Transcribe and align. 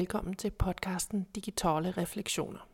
Velkommen 0.00 0.34
til 0.34 0.50
podkasten 0.50 1.26
Digitale 1.34 1.90
refleksjoner. 1.90 2.68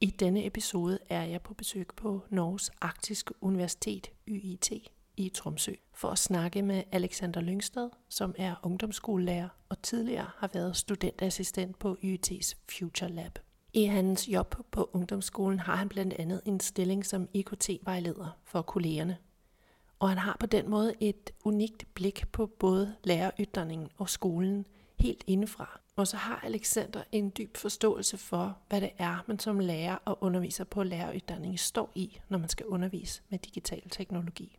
I 0.00 0.06
denne 0.06 0.46
episode 0.46 0.98
er 1.08 1.22
jeg 1.22 1.42
på 1.42 1.54
besøg 1.54 1.86
på 1.96 2.20
Norges 2.30 2.70
Arktiske 2.80 3.34
Universitet, 3.40 4.10
UiT, 4.30 4.72
i 5.16 5.28
Tromsø, 5.28 5.72
for 5.94 6.08
at 6.08 6.18
snakke 6.18 6.62
med 6.62 6.82
Alexander 6.92 7.40
Lyngstad, 7.40 7.88
som 8.08 8.34
er 8.38 8.54
ungdomsskolelærer 8.62 9.48
og 9.68 9.82
tidligere 9.82 10.30
har 10.36 10.50
været 10.54 10.76
studentassistent 10.76 11.78
på 11.78 11.96
UiT's 12.04 12.54
Future 12.70 13.10
Lab. 13.10 13.38
I 13.72 13.84
hans 13.84 14.28
job 14.28 14.56
på 14.70 14.90
ungdomsskolen 14.92 15.58
har 15.58 15.76
han 15.76 15.88
blandt 15.88 16.14
en 16.46 16.60
stilling 16.60 17.06
som 17.06 17.28
IKT-vejleder 17.34 18.38
for 18.44 18.62
kollegerne. 18.62 19.16
Og 19.98 20.08
han 20.08 20.18
har 20.18 20.36
på 20.40 20.46
den 20.46 20.70
måde 20.70 20.94
et 21.00 21.30
unikt 21.44 21.86
blik 21.94 22.24
på 22.32 22.46
både 22.46 22.94
lærerydningen 23.04 23.88
og 23.96 24.08
skolen 24.08 24.66
helt 24.98 25.24
indefra. 25.26 25.81
Og 25.96 26.06
så 26.06 26.16
har 26.16 26.40
Alexander 26.44 27.02
en 27.12 27.32
dyp 27.38 27.56
forståelse 27.56 28.18
for, 28.18 28.56
hvad 28.68 28.80
det 28.80 28.90
er, 28.98 29.24
man 29.26 29.38
som 29.38 29.58
lærer 29.58 29.96
og 30.04 30.18
underviser 30.20 30.64
på 30.64 30.82
læreruddanningen 30.82 31.58
står 31.58 31.92
i, 31.94 32.20
når 32.28 32.38
man 32.38 32.48
skal 32.48 32.66
undervise 32.66 33.22
med 33.28 33.38
digital 33.38 33.82
teknologi. 33.90 34.58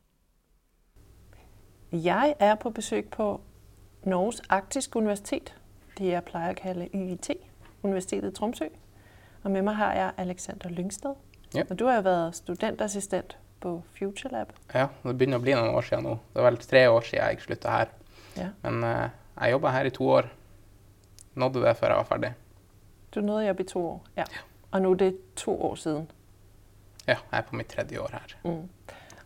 Jeg 1.92 2.36
er 2.40 2.56
på 2.56 2.70
besøg 2.70 3.09
på 3.09 3.42
Norges 4.04 4.42
Arktiske 4.50 4.98
Universitet. 4.98 5.56
Det 5.98 6.08
jeg 6.08 6.23
plejer 6.23 6.50
at 6.50 6.56
kalde 6.56 6.90
UiT, 6.94 7.30
Universitetet 7.84 8.31
i 8.31 8.34
Tromsø. 8.36 8.66
Og 9.44 9.52
med 9.52 9.62
mig 9.62 9.76
har 9.76 9.94
jeg 9.94 10.12
Alexander 10.18 10.70
Lyngstad. 10.70 11.16
Ja. 11.56 11.64
Og 11.70 11.80
du 11.80 11.86
har 11.86 11.95
jo 11.95 12.02
været 12.02 12.36
studentassistent 12.36 13.38
på 13.62 13.81
Future 13.97 14.31
Lab. 14.31 14.53
Ja, 14.73 14.88
det 15.03 15.18
begynner 15.18 15.38
å 15.38 15.44
bli 15.44 15.53
noen 15.56 15.75
år 15.75 15.86
siden 15.88 16.03
nå. 16.03 16.16
Det 16.34 16.42
er 16.42 16.47
vel 16.50 16.58
tre 16.58 16.90
år 16.90 17.02
siden 17.02 17.25
jeg 17.25 17.42
slutta 17.42 17.75
her. 17.78 17.92
Ja. 18.38 18.47
Men 18.64 18.84
uh, 18.84 19.09
jeg 19.40 19.52
jobba 19.52 19.70
her 19.70 19.86
i 19.86 19.94
to 19.94 20.09
år. 20.09 20.30
Nådde 21.36 21.62
det 21.62 21.78
før 21.78 21.88
jeg 21.88 21.95
var 21.98 22.03
ferdig. 22.03 22.34
Du 23.16 23.22
nådde 23.22 23.48
jobb 23.48 23.59
i 23.59 23.64
to 23.64 23.86
år. 23.88 24.06
Ja. 24.17 24.23
Og 24.72 24.81
nå 24.81 24.92
er 24.92 24.95
det 24.95 25.17
to 25.36 25.62
år 25.64 25.75
siden. 25.75 26.12
Ja, 27.08 27.16
jeg 27.31 27.38
er 27.38 27.42
på 27.42 27.56
mitt 27.56 27.67
tredje 27.67 28.00
år 28.00 28.09
her. 28.12 28.20
Mm. 28.44 28.70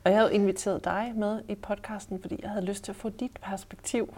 Og 0.03 0.11
jeg 0.11 0.17
hadde 0.19 0.33
inviteret 0.33 0.83
deg 0.85 1.13
med 1.15 1.41
i 1.47 1.55
podcasten, 1.55 2.21
fordi 2.21 2.39
jeg 2.41 2.49
hadde 2.49 2.65
lyst 2.67 2.83
til 2.83 2.91
å 2.93 2.97
få 2.97 3.09
dit 3.09 3.39
perspektiv. 3.41 4.13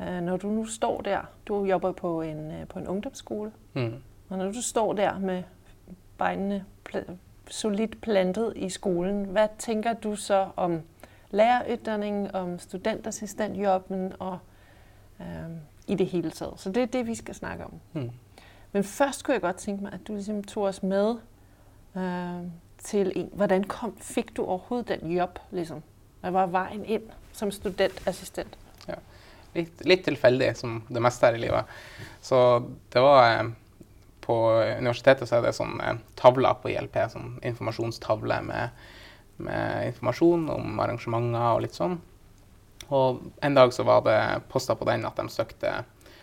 Øh, 0.00 0.20
Når 0.22 0.36
du 0.36 0.48
nå 0.48 0.66
står 0.66 1.00
der, 1.00 1.20
du 1.48 1.64
jobber 1.64 1.92
på 1.92 2.22
en, 2.22 2.50
øh, 2.50 2.66
på 2.68 2.78
en 2.78 2.86
ungdomsskole, 2.88 3.52
Mm. 3.74 3.94
og 4.30 4.38
når 4.38 4.52
du 4.52 4.62
står 4.62 4.92
der 4.92 5.18
med 5.18 5.42
beinene 6.18 6.64
solidt 7.50 8.00
plantet 8.00 8.52
i 8.56 8.68
skolen, 8.68 9.24
hva 9.24 9.46
tænker 9.58 9.92
du 9.92 10.16
så 10.16 10.48
om 10.56 10.82
lærerutdanning, 11.30 12.34
om 12.34 12.58
studentassistentjobben 12.58 14.12
og 14.18 14.38
øh, 15.20 15.26
i 15.88 15.94
det 15.94 16.06
hele 16.06 16.30
taget? 16.30 16.54
Så 16.56 16.70
det 16.70 16.82
er 16.82 16.86
det, 16.86 17.06
vi 17.06 17.14
skal 17.14 17.34
snakke 17.34 17.64
om. 17.64 17.72
Mm. 17.92 18.10
Men 18.72 18.84
først 18.84 19.24
kunne 19.24 19.32
jeg 19.34 19.42
godt 19.42 19.56
tænke 19.56 19.82
mig, 19.82 19.92
at 19.92 20.00
du 20.08 20.14
ligesom 20.14 20.44
tog 20.44 20.62
os 20.62 20.82
med 20.82 21.14
øh, 21.96 22.46
til 22.78 23.12
en. 23.16 23.30
Hvordan 23.32 23.64
kom, 23.64 23.96
fik 24.00 24.36
du 24.36 24.44
overhovedet 24.44 24.88
den 24.88 25.10
job? 25.10 25.38
Ligesom? 25.50 25.82
Hvad 26.20 26.30
var 26.30 26.46
vejen 26.46 26.84
ind 26.84 27.02
som 27.32 27.50
studentassistent? 27.50 28.58
Litt, 29.56 29.80
litt 29.88 30.04
tilfeldig, 30.04 30.52
som 30.58 30.82
det 30.92 31.02
meste 31.02 31.26
her 31.26 31.38
i 31.38 31.40
livet. 31.42 31.78
Så 32.22 32.60
det 32.92 33.02
var 33.02 33.30
eh, 33.30 33.48
På 34.28 34.36
universitetet 34.60 35.24
så 35.24 35.38
er 35.38 35.46
det 35.46 35.54
sånn 35.56 35.78
eh, 35.80 35.96
tavler 36.20 36.58
på 36.60 36.68
ILP, 36.68 36.98
sånn 37.08 37.38
informasjonstavle 37.48 38.42
med, 38.44 38.82
med 39.40 39.86
informasjon 39.88 40.44
om 40.52 40.82
arrangementer 40.84 41.46
og 41.54 41.62
litt 41.64 41.78
sånn. 41.78 41.96
Og 42.94 43.22
en 43.44 43.56
dag 43.56 43.72
så 43.74 43.84
var 43.84 44.04
det 44.06 44.18
posta 44.52 44.76
på 44.78 44.86
den 44.88 45.04
at 45.08 45.18
de 45.18 45.28
søkte, 45.32 45.72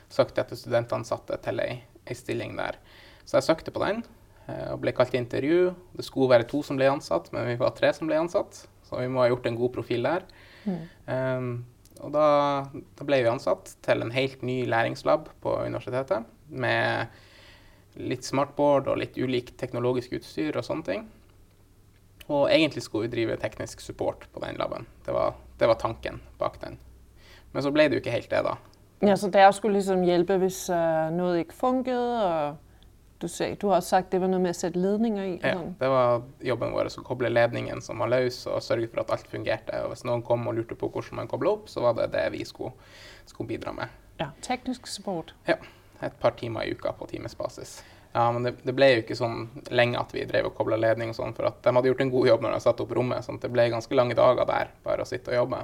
søkte 0.10 0.42
etter 0.42 0.60
studentansatte 0.60 1.38
til 1.46 1.62
ei, 1.62 1.82
ei 2.06 2.18
stilling 2.18 2.56
der. 2.58 2.80
Så 3.26 3.38
jeg 3.38 3.48
søkte 3.50 3.74
på 3.74 3.84
den 3.84 4.02
eh, 4.48 4.72
og 4.74 4.82
ble 4.82 4.94
kalt 4.96 5.14
til 5.14 5.22
intervju. 5.22 5.76
Det 5.98 6.06
skulle 6.08 6.34
være 6.34 6.50
to 6.50 6.64
som 6.66 6.80
ble 6.80 6.90
ansatt, 6.90 7.32
men 7.36 7.48
vi 7.50 7.60
var 7.62 7.76
tre 7.78 7.94
som 7.94 8.10
ble 8.10 8.18
ansatt. 8.24 8.66
Så 8.86 9.02
vi 9.02 9.10
må 9.10 9.24
ha 9.24 9.30
gjort 9.32 9.48
en 9.50 9.58
god 9.58 9.74
profil 9.78 10.06
der. 10.06 10.26
Um, 10.66 11.66
og 12.04 12.12
da, 12.14 12.28
da 12.98 13.06
ble 13.08 13.22
vi 13.24 13.32
ansatt 13.32 13.76
til 13.86 14.04
en 14.04 14.14
helt 14.14 14.42
ny 14.46 14.64
læringslab 14.70 15.30
på 15.42 15.54
universitetet. 15.66 16.26
Med 16.50 17.14
litt 17.96 18.28
smartboard 18.28 18.90
og 18.92 19.00
litt 19.00 19.18
ulik 19.18 19.54
teknologisk 19.60 20.18
utstyr 20.18 20.58
og 20.58 20.66
sånne 20.68 20.88
ting. 20.90 21.06
Og 22.26 22.50
egentlig 22.50 22.84
skulle 22.86 23.08
vi 23.08 23.14
drive 23.14 23.38
teknisk 23.42 23.84
support 23.84 24.28
på 24.34 24.42
den 24.44 24.58
laben. 24.60 24.88
Det 25.06 25.14
var, 25.16 25.38
det 25.60 25.70
var 25.70 25.80
tanken 25.80 26.22
bak 26.40 26.60
den. 26.62 26.78
Men 27.52 27.64
så 27.64 27.72
ble 27.72 27.88
det 27.88 27.98
jo 27.98 28.04
ikke 28.04 28.16
helt 28.16 28.32
det, 28.32 28.44
da. 28.46 28.58
Ja, 29.06 29.16
så 29.20 29.30
det 29.32 29.46
skulle 29.56 29.80
liksom 29.80 30.04
hjelpe 30.08 30.38
hvis 30.42 30.66
uh, 30.72 31.12
noe 31.14 31.42
ikke 31.44 31.58
funket? 31.58 31.96
og 31.96 32.62
du, 33.20 33.28
ser, 33.32 33.56
du 33.56 33.68
har 33.72 33.82
sagt, 33.82 34.12
det 34.12 34.20
var 34.20 34.30
noe 34.32 34.44
med 34.44 34.52
å 34.52 34.58
sette 34.58 34.80
ledninger 34.80 35.24
i. 35.26 35.36
Ja, 35.40 35.56
det 35.80 35.90
var 35.92 36.26
jobben 36.44 36.74
vår 36.76 36.90
å 36.92 37.04
koble 37.08 37.32
ledningen 37.32 37.80
som 37.84 38.04
var 38.04 38.12
løs, 38.12 38.42
og 38.52 38.64
sørge 38.64 38.90
for 38.92 39.06
at 39.06 39.14
alt 39.16 39.30
fungerte. 39.32 39.80
Og 39.86 39.94
hvis 39.94 40.04
noen 40.08 40.24
kom 40.26 40.44
og 40.52 40.58
lurte 40.58 40.78
på 40.80 40.90
hvordan 40.92 41.22
man 41.22 41.32
kobla 41.32 41.56
opp, 41.56 41.70
så 41.72 41.84
var 41.86 41.96
det 42.00 42.10
det 42.16 42.26
vi 42.36 42.44
skulle, 42.48 42.76
skulle 43.26 43.54
bidra 43.56 43.74
med. 43.76 44.02
ja. 44.20 44.30
Teknisk 44.44 44.88
support. 44.88 45.34
Ja, 45.48 45.58
et 46.04 46.20
par 46.20 46.36
timer 46.36 46.68
i 46.68 46.76
uka 46.76 46.92
på 46.92 47.08
timesbasis. 47.08 47.80
Ja, 48.16 48.32
men 48.32 48.46
det, 48.48 48.54
det 48.64 48.72
ble 48.72 48.88
jo 48.94 49.00
ikke 49.02 49.16
sånn 49.20 49.42
lenge 49.76 50.00
at 50.00 50.14
vi 50.16 50.22
drev 50.24 50.46
og 50.48 50.54
kobla 50.56 50.78
ledning 50.80 51.10
og 51.12 51.18
sånn, 51.18 51.34
for 51.36 51.50
at 51.50 51.58
de 51.66 51.74
hadde 51.76 51.90
gjort 51.90 52.04
en 52.06 52.12
god 52.14 52.30
jobb 52.30 52.46
når 52.46 52.54
de 52.54 52.60
satte 52.64 52.86
opp 52.86 52.94
rommet. 52.96 53.26
sånn 53.26 53.42
at 53.42 53.44
det 53.44 53.52
ble 53.52 53.66
ganske 53.74 53.98
lange 54.00 54.16
dager 54.16 54.48
der, 54.48 54.70
bare 54.86 55.04
å 55.04 55.10
sitte 55.10 55.34
og 55.34 55.42
jobbe. 55.42 55.60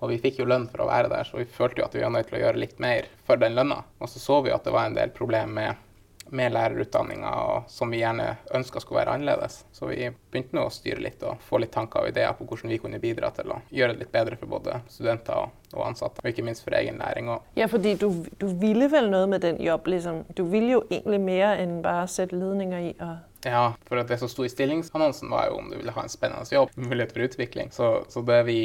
Og 0.00 0.12
vi 0.12 0.18
fikk 0.20 0.42
jo 0.42 0.48
lønn 0.50 0.66
for 0.68 0.84
å 0.84 0.90
være 0.90 1.08
der, 1.08 1.24
så 1.24 1.40
vi 1.40 1.46
følte 1.48 1.80
jo 1.80 1.86
at 1.86 1.96
vi 1.96 2.02
var 2.04 2.12
nødt 2.12 2.28
til 2.28 2.36
å 2.36 2.42
gjøre 2.42 2.60
litt 2.60 2.82
mer 2.84 3.08
for 3.24 3.40
den 3.40 3.56
lønna. 3.56 3.78
Og 3.96 4.12
så 4.12 4.20
så 4.20 4.42
vi 4.44 4.52
at 4.52 4.68
det 4.68 4.74
var 4.76 4.90
en 4.90 4.98
del 4.98 5.12
problemer 5.16 5.56
med, 5.56 5.86
med 6.30 6.52
lærerutdanninga 6.52 7.62
som 7.68 7.90
vi 7.90 8.00
gjerne 8.02 8.36
ønska 8.54 8.80
skulle 8.80 9.00
være 9.00 9.14
annerledes. 9.16 9.64
Så 9.72 9.86
vi 9.90 10.10
begynte 10.30 10.56
nå 10.56 10.66
å 10.66 10.72
styre 10.72 11.02
litt 11.02 11.22
og 11.26 11.40
få 11.44 11.58
litt 11.62 11.72
tanker 11.74 12.04
og 12.04 12.12
ideer 12.12 12.34
på 12.38 12.46
hvordan 12.46 12.70
vi 12.70 12.78
kunne 12.82 13.00
bidra 13.02 13.32
til 13.34 13.50
å 13.54 13.60
gjøre 13.74 13.94
det 13.94 14.04
litt 14.04 14.12
bedre 14.12 14.38
for 14.40 14.50
både 14.50 14.80
studenter 14.90 15.46
og, 15.46 15.82
ansatte, 15.86 16.22
og 16.22 16.30
ikke 16.30 16.44
minst 16.46 16.64
for 16.66 16.76
egen 16.78 17.00
læring 17.02 17.30
òg. 17.34 17.48
Ja, 17.58 17.70
fordi 17.70 17.96
du, 17.98 18.08
du 18.38 18.46
ville 18.60 18.90
vel 18.92 19.10
noe 19.10 19.26
med 19.30 19.44
den 19.46 19.60
jobb, 19.62 19.90
liksom. 19.90 20.22
Du 20.36 20.44
ville 20.50 20.76
jo 20.76 20.84
egentlig 20.90 21.20
mer 21.24 21.60
enn 21.62 21.80
bare 21.84 22.06
sette 22.10 22.38
ledninger 22.38 22.90
i. 22.90 22.94
Og... 23.00 23.16
Ja, 23.46 23.64
for 23.88 24.02
det 24.04 24.18
som 24.20 24.30
sto 24.30 24.44
i 24.44 24.52
stillingsannonsen 24.52 25.30
var 25.32 25.48
jo 25.48 25.60
om 25.62 25.70
du 25.70 25.78
ville 25.78 25.94
ha 25.94 26.04
en 26.04 26.12
spennende 26.12 26.46
jobb, 26.54 26.74
mulighet 26.76 27.14
for 27.14 27.26
utvikling. 27.26 27.72
Så, 27.74 27.92
så 28.12 28.22
det 28.26 28.42
vi 28.50 28.60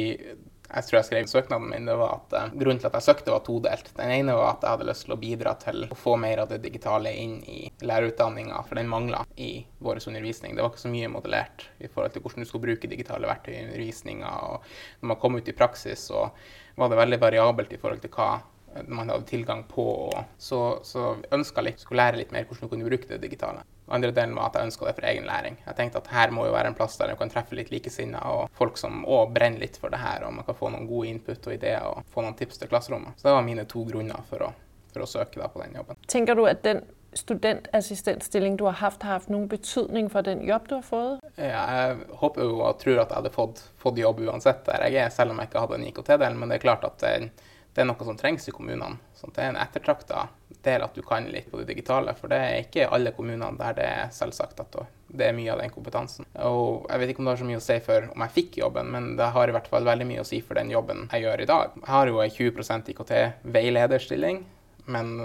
jeg 0.76 0.84
tror 0.84 0.98
jeg 0.98 1.06
skrev 1.08 1.28
søknaden 1.30 1.70
min, 1.70 1.86
det 1.88 1.94
var 1.96 2.18
at 2.18 2.34
eh, 2.36 2.50
grunnen 2.60 2.80
til 2.82 2.90
at 2.90 2.98
jeg 2.98 3.06
søkte 3.06 3.32
var 3.32 3.44
todelt. 3.46 3.88
Den 3.96 4.12
ene 4.12 4.34
var 4.36 4.50
at 4.50 4.64
jeg 4.64 4.74
hadde 4.74 4.88
lyst 4.90 5.06
til 5.06 5.14
å 5.14 5.20
bidra 5.20 5.54
til 5.62 5.86
å 5.88 5.96
få 5.96 6.16
mer 6.20 6.42
av 6.42 6.50
det 6.50 6.58
digitale 6.64 7.12
inn 7.16 7.38
i 7.48 7.60
lærerutdanninga, 7.80 8.58
for 8.68 8.80
den 8.80 8.90
mangla 8.92 9.22
i 9.40 9.50
vår 9.80 10.02
undervisning. 10.04 10.56
Det 10.56 10.64
var 10.64 10.74
ikke 10.74 10.84
så 10.84 10.92
mye 10.92 11.12
modellert 11.12 11.64
i 11.80 11.88
forhold 11.88 12.12
til 12.12 12.24
hvordan 12.26 12.44
du 12.44 12.50
skulle 12.50 12.66
bruke 12.68 12.92
digitale 12.92 13.30
verktøy 13.30 13.54
i 13.54 13.62
undervisninga. 13.64 14.34
Når 15.00 15.12
man 15.14 15.20
kom 15.22 15.40
ut 15.40 15.48
i 15.48 15.56
praksis, 15.56 16.08
så 16.10 16.28
var 16.76 16.92
det 16.92 17.00
veldig 17.00 17.22
variabelt 17.24 17.72
i 17.72 17.80
forhold 17.80 18.04
til 18.04 18.12
hva 18.12 18.34
man 18.92 19.08
hadde 19.08 19.30
tilgang 19.30 19.64
på. 19.70 19.86
Så, 20.36 20.60
så 20.84 21.14
ønska 21.32 21.64
litt, 21.64 21.80
skulle 21.80 22.04
lære 22.04 22.20
litt 22.20 22.36
mer 22.36 22.44
hvordan 22.44 22.68
du 22.68 22.74
kunne 22.74 22.90
bruke 22.90 23.08
det 23.08 23.22
digitale. 23.24 23.64
Andre 23.88 24.10
delen 24.10 24.34
var 24.34 24.50
at 24.50 24.58
jeg 24.58 24.70
ønska 24.70 24.88
det 24.88 24.96
for 24.96 25.06
egen 25.06 25.28
læring. 25.28 25.56
Jeg 25.66 25.78
tenkte 25.78 26.02
at 26.02 26.10
her 26.10 26.34
må 26.34 26.48
jo 26.48 26.54
være 26.56 26.72
en 26.72 26.78
plass 26.78 26.98
der 26.98 27.12
jeg 27.12 27.20
kan 27.20 27.30
treffe 27.30 27.58
litt 27.58 27.70
likesinnede 27.70 28.34
og 28.34 28.50
folk 28.58 28.80
som 28.80 29.04
òg 29.04 29.34
brenner 29.36 29.62
litt 29.62 29.78
for 29.78 29.94
det 29.94 30.02
her, 30.02 30.26
og 30.26 30.34
man 30.34 30.46
kan 30.46 30.58
få 30.58 30.72
noen 30.74 30.88
gode 30.90 31.12
input 31.12 31.46
og 31.46 31.54
ideer 31.54 31.86
og 31.86 32.02
få 32.10 32.24
noen 32.26 32.36
tips 32.38 32.58
til 32.58 32.70
klasserommet. 32.72 33.14
Så 33.16 33.28
det 33.28 33.36
var 33.38 33.46
mine 33.46 33.66
to 33.70 33.84
grunner 33.86 34.26
for 34.30 34.48
å, 34.48 34.52
for 34.92 35.06
å 35.06 35.10
søke 35.10 35.42
da 35.42 35.50
på 35.52 35.62
den 35.62 35.78
jobben. 35.78 36.00
Tænker 36.10 36.38
du, 36.38 36.46
at 36.50 36.64
den 36.66 36.82
studentassistentstilling, 37.16 38.56
du 38.56 38.66
har 38.68 38.76
haft, 38.82 39.02
har 39.02 39.20
haft 39.20 39.30
noen 39.32 39.46
betydning 39.48 40.10
for 40.12 40.26
den 40.26 40.42
jobb, 40.44 40.68
du 40.68 40.74
har 40.76 40.84
fået? 40.84 41.28
Jeg 41.40 41.98
håper 42.20 42.44
jo 42.44 42.58
og 42.60 42.80
tror 42.82 43.00
at 43.00 43.12
jeg 43.12 43.20
hadde 43.20 43.32
fått, 43.34 43.62
fått 43.80 44.00
jobb 44.02 44.20
uansett 44.26 44.64
der 44.66 44.84
jeg 44.88 45.00
er, 45.04 45.12
selv 45.14 45.32
om 45.32 45.40
jeg 45.40 45.50
ikke 45.50 45.62
hadde 45.64 45.78
en 45.78 45.86
IKT-del, 45.90 46.36
men 46.36 46.52
det 46.52 46.58
er 46.58 46.66
klart 46.66 46.84
at 46.88 46.98
det, 47.00 47.30
det 47.76 47.82
er 47.84 47.88
noe 47.90 48.04
som 48.08 48.16
trengs 48.16 48.48
i 48.48 48.52
kommunene. 48.56 48.96
Så 49.12 49.28
det 49.36 49.42
er 49.44 49.50
en 49.52 49.58
ettertrakta 49.60 50.22
del 50.64 50.84
at 50.86 50.94
du 50.96 51.02
kan 51.04 51.26
litt 51.28 51.50
på 51.50 51.60
det 51.60 51.68
digitale, 51.68 52.14
for 52.16 52.32
det 52.32 52.38
er 52.40 52.62
ikke 52.62 52.86
alle 52.88 53.12
kommunene 53.12 53.52
der 53.58 53.76
det 53.76 53.84
er 53.84 54.14
selvsagt 54.16 54.62
at 54.64 54.78
det 55.06 55.28
er 55.28 55.36
mye 55.36 55.52
av 55.52 55.60
den 55.60 55.74
kompetansen. 55.74 56.24
Og 56.40 56.88
jeg 56.88 57.02
vet 57.02 57.12
ikke 57.12 57.20
om 57.20 57.28
det 57.28 57.34
har 57.34 57.42
så 57.42 57.50
mye 57.50 57.60
å 57.60 57.66
si 57.66 57.78
for 57.84 58.08
om 58.14 58.24
jeg 58.24 58.34
fikk 58.38 58.58
jobben, 58.62 58.88
men 58.94 59.12
det 59.20 59.28
har 59.36 59.52
i 59.52 59.56
hvert 59.58 59.68
fall 59.68 59.84
veldig 59.86 60.08
mye 60.08 60.24
å 60.24 60.28
si 60.28 60.40
for 60.40 60.56
den 60.56 60.72
jobben 60.72 61.04
jeg 61.12 61.26
gjør 61.26 61.44
i 61.44 61.50
dag. 61.52 61.76
Jeg 61.82 61.92
har 61.92 62.12
jo 62.12 62.22
ei 62.24 62.30
20% 62.32 62.92
IKT-veilederstilling, 62.94 64.44
men 64.96 65.16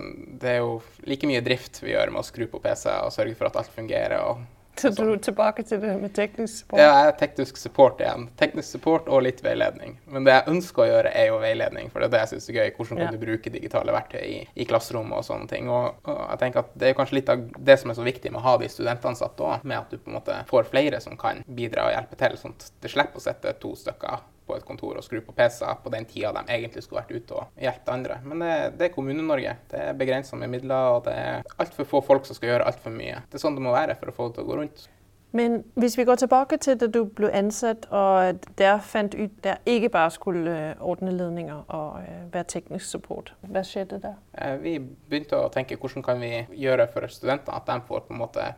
det 0.42 0.57
er 0.57 0.63
jo 0.65 0.80
like 1.07 1.30
mye 1.30 1.45
drift 1.45 1.80
vi 1.86 1.95
gjør 1.95 2.12
med 2.12 2.25
å 2.25 2.27
skru 2.27 2.50
på 2.51 2.59
PC 2.59 2.89
og 2.98 3.15
sørge 3.15 3.39
for 3.39 3.48
at 3.48 3.62
alt 3.63 3.71
fungerer. 3.71 4.19
og 4.27 4.44
Så 4.77 4.89
du 4.95 5.18
tilbake 5.18 5.63
til 5.68 5.81
det 5.81 5.91
med 6.01 6.13
teknisk 6.15 6.62
support? 6.62 6.79
Ja, 6.79 6.88
jeg 7.03 7.07
er 7.12 7.18
teknisk 7.19 7.57
support 7.59 8.00
igjen. 8.01 8.29
Teknisk 8.39 8.69
support 8.71 9.09
og 9.12 9.21
litt 9.25 9.41
veiledning. 9.44 9.97
Men 10.09 10.23
det 10.25 10.33
jeg 10.33 10.47
ønsker 10.53 10.83
å 10.83 10.88
gjøre, 10.88 11.12
er 11.13 11.27
jo 11.27 11.39
veiledning, 11.44 11.91
for 11.91 12.00
det 12.01 12.07
er 12.07 12.13
det 12.15 12.21
jeg 12.23 12.31
syns 12.33 12.50
er 12.50 12.57
gøy. 12.57 12.71
Hvordan 12.77 12.97
kan 12.97 13.06
Ja. 13.06 13.12
du 13.12 13.25
bruke 13.25 13.53
digitale 13.53 13.91
verktøy 13.94 14.23
i, 14.23 14.47
i 14.56 14.65
klasserommet 14.65 15.18
og 15.19 15.27
sånne 15.27 15.47
ting. 15.51 15.69
Og, 15.69 15.95
og 16.07 16.21
jeg 16.31 16.39
tenker 16.45 16.59
at 16.63 16.73
det 16.79 16.89
er 16.89 16.97
kanskje 16.97 17.19
litt 17.19 17.29
av 17.29 17.45
det 17.59 17.79
som 17.79 17.91
er 17.91 18.00
så 18.00 18.07
viktig 18.07 18.31
med 18.31 18.41
å 18.41 18.47
ha 18.47 18.57
de 18.57 18.69
studentansatte 18.71 19.44
òg, 19.44 19.63
med 19.63 19.77
at 19.77 19.89
du 19.91 19.97
på 19.97 20.09
en 20.09 20.18
måte 20.19 20.39
får 20.50 20.69
flere 20.71 21.01
som 21.03 21.17
kan 21.17 21.44
bidra 21.47 21.89
og 21.89 21.95
hjelpe 21.97 22.15
til, 22.24 22.38
sånn 22.38 22.56
at 22.57 22.71
det 22.81 22.91
slipper 22.95 23.21
å 23.21 23.27
sitte 23.27 23.53
to 23.62 23.75
stykker 23.75 24.24
på 24.47 24.55
et 24.57 24.65
kontor 24.67 24.97
og 24.99 25.05
skru 25.05 25.19
på 25.25 25.35
PC-er 25.38 25.81
på 25.83 25.91
den 25.93 26.07
tida 26.09 26.31
de 26.35 26.45
egentlig 26.47 26.83
skulle 26.83 27.03
vært 27.03 27.13
ute 27.13 27.38
og 27.38 27.61
hjulpet 27.61 27.91
andre. 27.93 28.17
Men 28.25 28.45
det, 28.45 28.55
det 28.79 28.88
er 28.88 28.95
Kommune-Norge. 28.95 29.57
Det 29.71 29.83
er 29.89 29.99
begrensa 29.99 30.39
med 30.39 30.51
midler, 30.55 30.95
og 30.95 31.05
det 31.05 31.13
er 31.17 31.53
altfor 31.61 31.88
få 31.88 32.01
folk 32.05 32.25
som 32.27 32.38
skal 32.38 32.53
gjøre 32.55 32.71
altfor 32.71 32.95
mye. 32.95 33.21
Det 33.29 33.39
er 33.39 33.45
sånn 33.45 33.59
det 33.59 33.63
må 33.65 33.75
være 33.75 33.99
for 33.99 34.11
å 34.11 34.17
få 34.17 34.29
det 34.29 34.39
til 34.39 34.47
å 34.47 34.51
gå 34.51 34.59
rundt. 34.63 34.89
Men 35.31 35.63
hvis 35.79 35.97
vi 35.97 36.03
går 36.03 36.15
tilbake 36.15 36.57
til 36.57 36.75
da 36.79 36.88
du 36.91 37.05
ble 37.05 37.29
ansatt, 37.31 37.85
og 37.88 38.39
der 38.59 38.81
fant 38.83 39.15
ut 39.15 39.31
der 39.43 39.61
ikke 39.65 39.89
bare 39.89 40.11
skulle 40.11 40.51
øh, 40.51 40.75
ordne 40.79 41.11
ledninger 41.15 41.63
og 41.67 42.01
øh, 42.01 42.33
være 42.33 42.43
teknisk 42.43 42.85
support, 42.85 43.33
hva 43.47 43.63
skjedde 43.63 44.01
der? 44.03 44.17
Eh, 44.35 44.57
vi 44.59 44.75
begynte 44.79 45.39
å 45.39 45.47
tenke 45.53 45.79
hvordan 45.79 46.03
kan 46.03 46.19
vi 46.19 46.33
gjøre 46.65 46.89
for 46.91 47.07
studentene 47.07 47.55
at 47.55 47.69
de 47.69 47.79
får 47.88 48.03
på 48.07 48.13
en 48.13 48.19
måte 48.19 48.49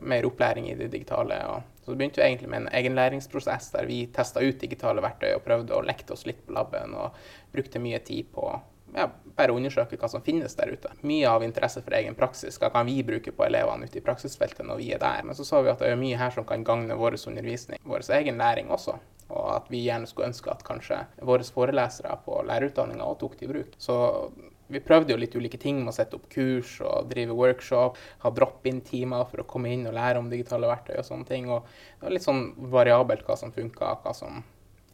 mer 0.00 0.26
opplæring 0.26 0.70
i 0.70 0.78
det 0.78 0.92
digitale. 0.92 1.42
og 1.46 1.71
så 1.84 1.94
begynte 1.94 2.20
vi 2.20 2.26
egentlig 2.26 2.50
med 2.50 2.62
en 2.62 2.72
egenlæringsprosess 2.78 3.72
der 3.74 3.88
vi 3.90 4.04
testa 4.14 4.42
ut 4.42 4.60
digitale 4.60 5.02
verktøy 5.02 5.32
og 5.34 5.44
prøvde 5.46 5.74
å 5.74 5.82
lekte 5.82 6.14
oss 6.14 6.26
litt 6.28 6.44
på 6.46 6.54
laben 6.54 6.94
og 6.94 7.16
brukte 7.54 7.82
mye 7.82 7.98
tid 8.06 8.30
på 8.34 8.52
ja, 8.94 9.08
bare 9.36 9.54
undersøke 9.56 9.96
hva 9.96 10.08
som 10.10 10.22
finnes 10.24 10.54
der 10.58 10.72
ute. 10.74 10.90
Mye 11.06 11.28
av 11.30 11.44
interesse 11.46 11.82
for 11.82 11.96
egen 11.96 12.16
praksis 12.18 12.58
hva 12.60 12.70
kan 12.74 12.86
vi 12.88 12.98
bruke 13.06 13.32
på 13.34 13.46
elevene 13.46 13.88
ute 13.88 13.98
i 13.98 14.04
praksisfeltet 14.04 14.66
når 14.68 14.82
vi 14.82 14.90
er 14.94 15.02
der. 15.02 15.24
Men 15.26 15.38
så 15.38 15.46
så 15.48 15.62
vi 15.64 15.72
at 15.72 15.80
det 15.82 15.90
er 15.92 16.00
mye 16.00 16.20
her 16.20 16.34
som 16.34 16.46
kan 16.48 16.64
gagne 16.66 16.98
vår 16.98 17.16
undervisning, 17.30 17.80
vår 17.88 18.06
egen 18.18 18.38
læring 18.40 18.70
også. 18.70 18.98
Og 19.32 19.46
at 19.56 19.70
vi 19.72 19.86
gjerne 19.86 20.08
skulle 20.08 20.28
ønske 20.28 20.52
at 20.52 20.64
kanskje 20.66 20.98
våre 21.24 21.46
forelesere 21.56 22.18
på 22.26 22.42
lærerutdanninga 22.48 23.06
òg 23.06 23.20
tok 23.22 23.38
det 23.38 23.48
i 23.48 23.52
bruk. 23.54 23.78
Så 23.80 23.96
vi 24.72 24.82
prøvde 24.84 25.14
jo 25.14 25.20
litt 25.20 25.34
ulike 25.36 25.60
ting 25.60 25.80
med 25.82 25.92
å 25.92 25.96
sette 25.96 26.16
opp 26.18 26.28
kurs 26.32 26.78
og 26.84 27.10
drive 27.10 27.36
workshop, 27.36 27.98
ha 28.24 28.32
drop-in-timer 28.34 29.26
for 29.30 29.42
å 29.42 29.48
komme 29.48 29.72
inn 29.74 29.86
og 29.88 29.96
lære 29.96 30.22
om 30.22 30.30
digitale 30.32 30.70
verktøy 30.70 30.96
og 30.98 31.08
sånne 31.08 31.28
ting. 31.28 31.50
Og 31.52 31.66
det 31.66 32.06
var 32.06 32.16
litt 32.16 32.26
sånn 32.26 32.44
variabelt 32.72 33.26
hva 33.28 33.38
som 33.38 33.54
funka, 33.54 33.96
hva 34.02 34.14
som 34.16 34.42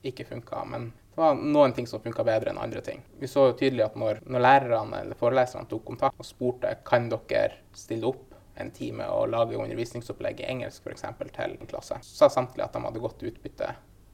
ikke 0.07 0.27
funka. 0.29 0.63
Men 0.71 0.91
det 1.15 1.23
var 1.23 1.39
noen 1.39 1.75
ting 1.75 1.89
som 1.91 2.03
funka 2.03 2.25
bedre 2.27 2.53
enn 2.53 2.63
andre 2.63 2.83
ting. 2.85 3.03
Vi 3.19 3.31
så 3.31 3.49
jo 3.49 3.59
tydelig 3.59 3.89
at 3.89 3.99
når, 3.99 4.23
når 4.31 4.45
lærerne 4.45 5.03
eller 5.03 5.19
foreleserne 5.19 5.71
tok 5.71 5.85
kontakt 5.89 6.21
og 6.21 6.27
spurte 6.29 6.77
kan 6.87 7.11
dere 7.11 7.59
stille 7.77 8.07
opp 8.13 8.25
en 8.59 8.71
time 8.75 9.07
og 9.15 9.29
lage 9.31 9.59
undervisningsopplegg 9.59 10.43
i 10.43 10.49
engelsk 10.51 10.87
f.eks. 10.87 11.05
til 11.35 11.55
en 11.55 11.71
klasse, 11.71 12.01
så 12.03 12.25
sa 12.25 12.29
samtlige 12.33 12.67
at 12.67 12.75
de 12.75 12.83
hadde 12.83 13.03
godt 13.03 13.23
utbytte 13.31 13.69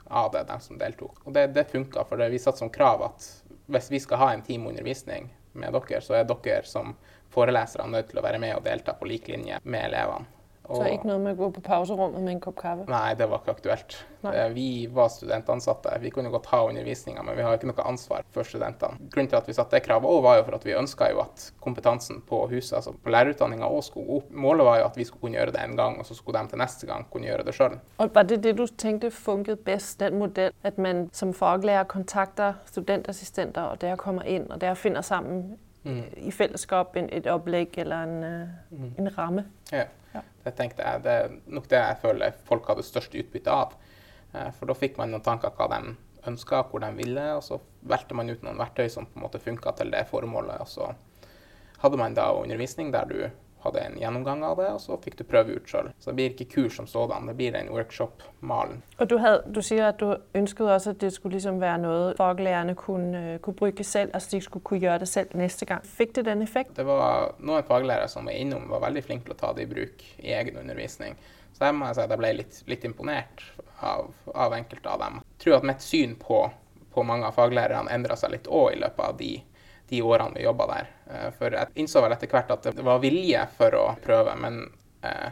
av 0.04 0.32
det, 0.32 0.44
de 0.48 0.58
som 0.60 0.78
deltok. 0.78 1.22
Og 1.24 1.32
det, 1.32 1.46
det 1.56 1.64
funka, 1.70 2.04
for 2.08 2.20
det 2.20 2.28
vi 2.32 2.40
satte 2.42 2.60
som 2.60 2.72
krav 2.72 3.06
at 3.06 3.24
hvis 3.72 3.88
vi 3.92 4.00
skal 4.04 4.20
ha 4.20 4.32
en 4.34 4.44
time 4.44 4.68
undervisning, 4.68 5.30
med 5.54 5.74
dere, 5.76 6.00
så 6.04 6.18
er 6.18 6.28
dere 6.28 6.62
som 6.68 6.94
forelesere 7.34 7.86
nødt 7.90 8.10
til 8.10 8.20
å 8.20 8.24
være 8.24 8.40
med 8.42 8.56
og 8.56 8.64
delta 8.66 8.94
på 8.98 9.08
lik 9.10 9.28
linje 9.32 9.60
med 9.64 9.88
elevene. 9.88 10.30
Og, 10.64 10.78
så 10.80 10.88
ikke 10.88 11.08
noe 11.10 11.20
med 11.20 11.36
å 11.36 11.42
gå 11.42 11.50
på 11.58 11.62
pauserommet 11.64 12.22
med 12.24 12.36
en 12.36 12.40
kopp 12.40 12.56
kaffe? 12.62 12.86
Nei, 12.88 13.12
det 13.18 13.26
var 13.28 13.42
ikke 13.42 13.52
aktuelt. 13.58 13.96
Nei. 14.24 14.32
Eh, 14.32 14.46
vi 14.54 14.68
var 14.88 15.10
studentansatte. 15.12 15.92
Vi 16.00 16.12
kunne 16.14 16.30
godt 16.32 16.48
ha 16.52 16.62
undervisninga, 16.70 17.22
men 17.26 17.36
vi 17.36 17.44
har 17.44 17.58
ikke 17.58 17.68
noe 17.68 17.84
ansvar 17.84 18.24
for 18.32 18.48
studentene. 18.48 18.96
Grunnen 19.12 19.28
til 19.28 19.40
at 19.40 19.50
vi 19.50 19.56
satte 19.56 19.76
det 19.76 19.84
kravet 19.84 20.08
òg, 20.08 20.22
var 20.24 20.38
jo 20.38 20.46
for 20.46 20.56
at 20.56 20.64
vi 20.64 20.76
ønska 20.78 21.10
jo 21.12 21.20
at 21.26 21.50
kompetansen 21.64 22.22
på 22.24 22.40
huset, 22.48 22.78
altså 22.78 22.94
på 22.96 23.12
lærerutdanninga 23.12 23.68
òg 23.68 23.84
skulle 23.90 24.20
opp. 24.20 24.30
Målet 24.32 24.68
var 24.70 24.80
jo 24.80 24.86
at 24.88 24.96
vi 24.96 25.04
skulle 25.08 25.26
kunne 25.26 25.38
gjøre 25.40 25.52
det 25.52 25.66
en 25.66 25.76
gang, 25.76 25.98
og 26.00 26.08
så 26.08 26.16
skulle 26.16 26.40
de 26.40 26.54
til 26.54 26.62
neste 26.64 26.88
gang 26.88 27.04
kunne 27.12 27.28
gjøre 27.28 27.44
det 27.44 27.56
sjøl. 27.58 27.76
Var 28.00 28.30
det 28.32 28.40
det 28.48 28.56
du 28.56 28.64
tenkte 28.66 29.12
funket 29.12 29.66
best, 29.68 29.98
den 30.00 30.16
modell? 30.22 30.56
At 30.64 30.80
man 30.80 31.10
som 31.12 31.36
faglærer 31.36 31.84
kontakter 31.92 32.56
studentassistenter, 32.72 33.68
og 33.68 33.80
der 33.84 34.00
kommer 34.00 34.24
inn, 34.24 34.48
og 34.48 34.60
der 34.64 34.74
finner 34.80 35.04
sammen 35.04 35.58
mm. 35.84 36.04
i 36.28 36.32
fellesskap 36.34 36.96
en, 37.00 37.10
et 37.12 37.28
opplegg 37.30 37.78
eller 37.84 38.08
en, 38.08 38.56
mm. 38.70 38.88
en 38.98 39.10
ramme. 39.16 39.46
Ja. 39.72 39.86
ja. 40.14 40.24
det 40.44 40.54
tenkte 40.58 40.86
jeg. 40.86 41.04
Det 41.04 41.18
er 41.20 41.36
nok 41.46 41.68
det 41.70 41.82
jeg 41.82 42.00
føler 42.02 42.40
folk 42.48 42.68
hadde 42.72 42.86
størst 42.86 43.14
utbytte 43.20 43.54
av. 43.54 43.76
Uh, 44.34 44.50
for 44.58 44.70
da 44.70 44.76
fikk 44.78 44.98
man 44.98 45.14
noen 45.14 45.24
tanker 45.24 45.54
hva 45.54 45.70
de 45.76 45.94
ønska, 46.28 46.64
hvor 46.70 46.80
de 46.80 46.90
ville, 46.96 47.24
og 47.36 47.42
så 47.44 47.60
valgte 47.84 48.16
man 48.16 48.32
ut 48.32 48.44
noen 48.44 48.60
verktøy 48.60 48.88
som 48.92 49.06
på 49.06 49.18
en 49.18 49.26
måte 49.26 49.42
funka 49.42 49.74
til 49.78 49.92
det 49.92 50.06
formålet. 50.08 50.62
Og 50.64 50.70
så 50.70 50.90
hadde 51.84 52.00
man 52.00 52.16
da 52.16 52.30
undervisning 52.32 52.92
der 52.94 53.10
du 53.10 53.18
hadde 53.64 53.80
en 53.80 53.98
gjennomgang 53.98 54.44
av 54.44 54.58
det, 54.60 54.68
og 54.76 54.80
så 54.82 54.98
fikk 55.00 55.18
du 55.18 55.24
prøve 55.28 55.56
ut 55.56 55.68
sjøl. 55.70 55.90
Så 55.98 56.10
det 56.10 56.16
blir 56.18 56.32
ikke 56.32 56.48
kurs 56.54 56.78
som 56.78 56.88
sådan, 56.90 57.28
det 57.30 57.36
blir 57.38 57.56
en 57.58 57.70
workshop-malen. 57.72 58.82
Og 58.98 59.10
du, 59.10 59.16
havde, 59.22 59.42
du 59.48 59.60
sier 59.64 59.88
at 59.88 60.00
du 60.00 60.14
ønsket 60.36 60.72
også 60.76 60.94
at 60.94 61.00
det 61.00 61.12
skulle 61.14 61.38
liksom 61.38 61.60
være 61.62 61.78
noe 61.84 62.10
faglærerne 62.18 62.76
kunne, 62.78 63.22
uh, 63.34 63.38
kunne 63.44 63.60
bruke 63.60 63.84
selv, 63.84 64.10
altså 64.14 64.36
de 64.36 64.42
skulle 64.44 64.64
kunne 64.64 64.84
gjøre 64.84 64.98
det 65.04 65.08
selv 65.08 65.36
neste 65.38 65.68
gang. 65.68 65.86
Fikk 65.86 66.16
det 66.18 66.26
den 66.28 66.42
effekt? 66.42 66.76
Det 66.76 66.86
var 66.86 67.34
noen 67.40 67.64
faglærere 67.68 68.10
som 68.12 68.28
var 68.28 68.36
innom, 68.36 68.68
var 68.70 68.84
veldig 68.86 69.04
flinke 69.06 69.28
til 69.28 69.36
å 69.36 69.40
ta 69.40 69.54
det 69.56 69.66
i 69.66 69.70
bruk 69.70 70.04
i 70.18 70.34
egen 70.36 70.60
undervisning. 70.60 71.16
Så 71.54 71.68
jeg 71.68 71.76
må 71.78 71.88
si 71.94 72.02
at 72.02 72.10
jeg 72.10 72.18
ble 72.18 72.32
litt, 72.40 72.60
litt 72.66 72.84
imponert 72.84 73.44
av, 73.80 74.10
av, 74.34 74.54
enkelte 74.56 74.90
av 74.90 75.00
dem. 75.04 75.20
Jeg 75.36 75.44
tror 75.44 75.58
at 75.60 75.66
mitt 75.70 75.84
syn 75.84 76.16
på, 76.18 76.40
på 76.94 77.04
mange 77.06 77.28
av 77.28 77.36
faglærerne 77.36 77.92
endra 77.94 78.16
seg 78.18 78.34
litt 78.34 78.50
òg 78.50 78.72
i 78.74 78.80
løpet 78.82 79.04
av 79.06 79.18
de 79.20 79.36
de 79.88 80.02
årene 80.02 80.38
vi 80.38 80.44
jobba 80.44 80.66
der. 80.70 80.92
Eh, 81.10 81.26
for 81.38 81.56
jeg 81.56 81.74
innså 81.74 82.02
vel 82.04 82.14
etter 82.16 82.30
hvert 82.30 82.54
at 82.54 82.70
det 82.76 82.86
var 82.86 83.02
vilje 83.02 83.42
for 83.58 83.76
å 83.78 83.84
prøve, 84.04 84.36
men, 84.40 84.62
eh, 85.02 85.28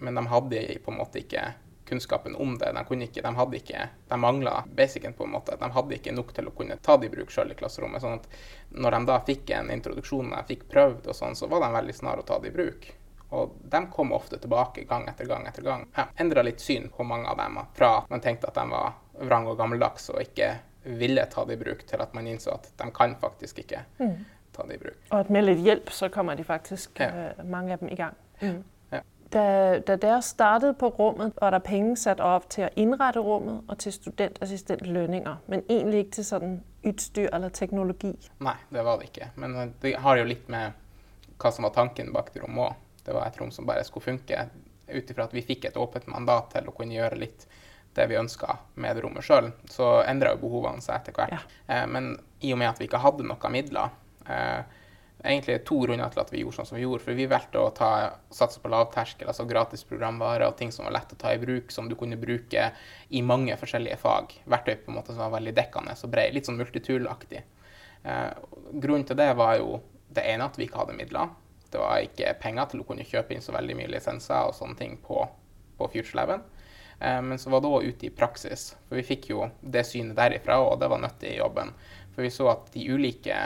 men 0.00 0.20
de 0.20 0.26
hadde 0.30 0.62
på 0.84 0.92
en 0.92 1.00
måte 1.00 1.22
ikke 1.22 1.48
kunnskapen 1.90 2.36
om 2.36 2.58
det. 2.58 2.70
De 2.72 2.84
kunne 2.86 3.08
ikke, 3.08 3.22
de 3.22 3.34
hadde 3.34 3.58
ikke, 3.58 3.88
de 4.08 4.18
mangla 4.22 4.60
basicen 4.78 5.16
på 5.18 5.26
en 5.26 5.32
måte. 5.34 5.56
De 5.58 5.70
hadde 5.74 5.96
ikke 5.96 6.14
nok 6.14 6.30
til 6.36 6.46
å 6.46 6.54
kunne 6.54 6.78
ta 6.78 6.96
det 6.96 7.10
i 7.10 7.14
bruk 7.16 7.34
sjøl 7.34 7.50
i 7.50 7.58
klasserommet. 7.58 8.02
sånn 8.04 8.20
at 8.20 8.28
når 8.70 8.96
de 8.96 9.00
da 9.10 9.18
fikk 9.26 9.50
en 9.56 9.72
introduksjon, 9.74 10.30
de 10.30 10.46
fikk 10.52 10.68
prøvd 10.70 11.10
og 11.10 11.18
sånn, 11.18 11.34
så 11.34 11.50
var 11.50 11.64
de 11.64 11.72
veldig 11.74 11.96
snar 11.98 12.22
å 12.22 12.26
ta 12.26 12.38
det 12.38 12.52
i 12.52 12.54
bruk. 12.54 12.92
Og 13.30 13.58
de 13.74 13.82
kom 13.90 14.12
ofte 14.14 14.38
tilbake 14.38 14.86
gang 14.90 15.08
etter 15.10 15.26
gang 15.26 15.46
etter 15.46 15.66
gang. 15.66 15.86
Ja, 15.96 16.06
Endra 16.18 16.42
litt 16.46 16.62
syn 16.62 16.88
på 16.94 17.06
mange 17.06 17.30
av 17.30 17.38
dem. 17.38 17.58
Fra 17.74 18.04
man 18.10 18.22
tenkte 18.22 18.50
at 18.50 18.58
de 18.58 18.66
var 18.70 18.94
vrang 19.20 19.46
og 19.50 19.58
gammeldags 19.58 20.10
og 20.14 20.22
ikke 20.22 20.54
ville 20.84 21.24
ta 21.30 21.44
det 21.44 21.58
i 21.58 21.60
bruk, 21.60 21.86
til 21.86 22.02
at 22.02 22.14
man 22.14 22.26
innså 22.26 22.50
at 22.54 22.70
de 22.78 22.90
kan 22.96 23.16
faktisk 23.20 23.58
ikke 23.58 23.84
mm. 23.98 24.18
ta 24.56 24.66
det 24.68 24.78
i 24.78 24.82
bruk. 24.82 24.98
Og 25.10 25.20
at 25.20 25.30
med 25.30 25.44
litt 25.44 25.64
hjelp 25.64 25.90
så 25.92 26.08
kommer 26.08 26.34
de 26.34 26.44
faktisk, 26.44 27.00
ja. 27.00 27.32
uh, 27.38 27.44
mange 27.44 27.72
av 27.72 27.82
dem, 27.82 27.92
i 27.92 27.98
gang. 27.98 28.16
Mm. 28.40 28.62
Ja. 28.92 29.02
Da, 29.32 29.44
da 29.86 29.96
dere 29.96 30.22
startet 30.22 30.78
på 30.78 30.88
rommet, 30.98 31.36
var 31.40 31.54
der 31.54 31.64
penger 31.64 31.94
satt 32.00 32.20
av 32.24 32.48
til 32.50 32.66
å 32.66 32.72
innrette 32.80 33.20
rommet 33.20 33.68
og 33.68 33.78
til 33.78 33.94
studentassistentlønninger, 33.94 35.36
men 35.46 35.64
egentlig 35.68 36.06
ikke 36.06 36.16
til 36.18 36.28
sånn 36.32 36.56
utstyr 36.88 37.28
eller 37.32 37.52
teknologi? 37.54 38.14
Nei, 38.40 38.56
det 38.72 38.84
var 38.84 39.00
det 39.00 39.10
ikke. 39.12 39.32
Men 39.36 39.56
eh, 39.56 39.74
det 39.82 39.98
har 40.00 40.20
jo 40.20 40.28
litt 40.28 40.48
med 40.48 40.78
hva 41.40 41.52
som 41.52 41.68
var 41.68 41.76
tanken 41.76 42.12
bak 42.12 42.32
det 42.34 42.42
rommet 42.44 42.70
òg. 42.70 42.86
Det 43.04 43.16
var 43.16 43.28
et 43.28 43.38
rom 43.40 43.52
som 43.52 43.66
bare 43.68 43.84
skulle 43.84 44.04
funke 44.10 44.48
ut 44.90 45.10
ifra 45.10 45.24
at 45.24 45.34
vi 45.34 45.42
fikk 45.46 45.68
et 45.68 45.78
åpent 45.80 46.06
mandat 46.10 46.50
til 46.54 46.68
å 46.68 46.74
kunne 46.74 46.96
gjøre 46.96 47.20
litt 47.20 47.46
det 47.94 48.06
vi 48.06 48.18
ønska 48.18 48.58
med 48.74 48.96
det 48.96 49.04
rommet 49.04 49.26
sjøl, 49.26 49.50
så 49.70 50.00
endra 50.06 50.34
jo 50.34 50.44
behovene 50.44 50.82
seg 50.84 51.00
etter 51.00 51.16
hvert. 51.16 51.34
Ja. 51.34 51.40
Eh, 51.66 51.86
men 51.90 52.12
i 52.40 52.52
og 52.54 52.60
med 52.60 52.70
at 52.70 52.80
vi 52.80 52.86
ikke 52.88 53.02
hadde 53.02 53.26
noen 53.26 53.56
midler 53.56 53.96
eh, 54.26 54.76
Egentlig 55.20 55.58
to 55.68 55.76
grunner 55.82 56.08
til 56.08 56.22
at 56.22 56.30
vi 56.32 56.40
gjorde 56.40 56.56
sånn 56.56 56.68
som 56.70 56.76
vi 56.78 56.86
gjorde. 56.86 57.02
For 57.04 57.12
vi 57.12 57.26
valgte 57.28 57.60
å 57.60 57.72
ta, 57.76 57.90
satse 58.32 58.56
på 58.62 58.70
lavterskel, 58.72 59.28
altså 59.28 59.44
gratis 59.44 59.82
programvare 59.84 60.46
og 60.48 60.54
ting 60.56 60.70
som 60.72 60.86
var 60.86 60.94
lett 60.94 61.12
å 61.12 61.18
ta 61.20 61.34
i 61.36 61.40
bruk, 61.42 61.68
som 61.74 61.90
du 61.90 61.92
kunne 62.00 62.16
bruke 62.16 62.70
i 63.12 63.20
mange 63.20 63.52
forskjellige 63.60 63.98
fag. 64.00 64.32
Verktøy 64.48 64.78
på 64.80 64.88
en 64.88 64.96
måte 64.96 65.12
som 65.12 65.26
var 65.26 65.34
veldig 65.34 65.52
dekkende 65.58 65.92
og 65.92 66.14
bred. 66.14 66.32
Litt 66.32 66.48
sånn 66.48 66.56
multitool-aktig. 66.56 67.42
Eh, 68.00 68.30
grunnen 68.72 69.04
til 69.10 69.20
det 69.20 69.28
var 69.36 69.58
jo 69.60 69.82
det 70.08 70.24
ene 70.24 70.48
at 70.48 70.56
vi 70.56 70.70
ikke 70.70 70.80
hadde 70.86 70.96
midler. 70.96 71.36
Det 71.68 71.84
var 71.84 72.00
ikke 72.06 72.32
penger 72.40 72.72
til 72.72 72.80
å 72.80 72.88
kunne 72.88 73.04
kjøpe 73.04 73.36
inn 73.36 73.44
så 73.44 73.52
veldig 73.54 73.76
mye 73.76 73.92
lisenser 73.92 74.48
og 74.48 74.56
sånne 74.56 74.80
ting 74.80 74.96
på, 75.04 75.20
på 75.76 75.90
FutureLaben. 75.98 76.40
Eh, 76.40 76.59
men 77.00 77.38
så 77.40 77.50
var 77.50 77.62
det 77.64 77.70
òg 77.72 77.86
ute 77.88 78.06
i 78.06 78.12
praksis. 78.12 78.74
For 78.88 79.00
vi 79.00 79.06
fikk 79.06 79.30
jo 79.32 79.46
det 79.60 79.86
synet 79.88 80.18
derifra, 80.18 80.58
og 80.60 80.78
det 80.82 80.90
var 80.92 81.00
nyttig 81.00 81.32
i 81.32 81.38
jobben. 81.38 81.72
For 82.12 82.26
vi 82.26 82.32
så 82.34 82.50
at 82.52 82.68
de 82.74 82.84
ulike 82.92 83.38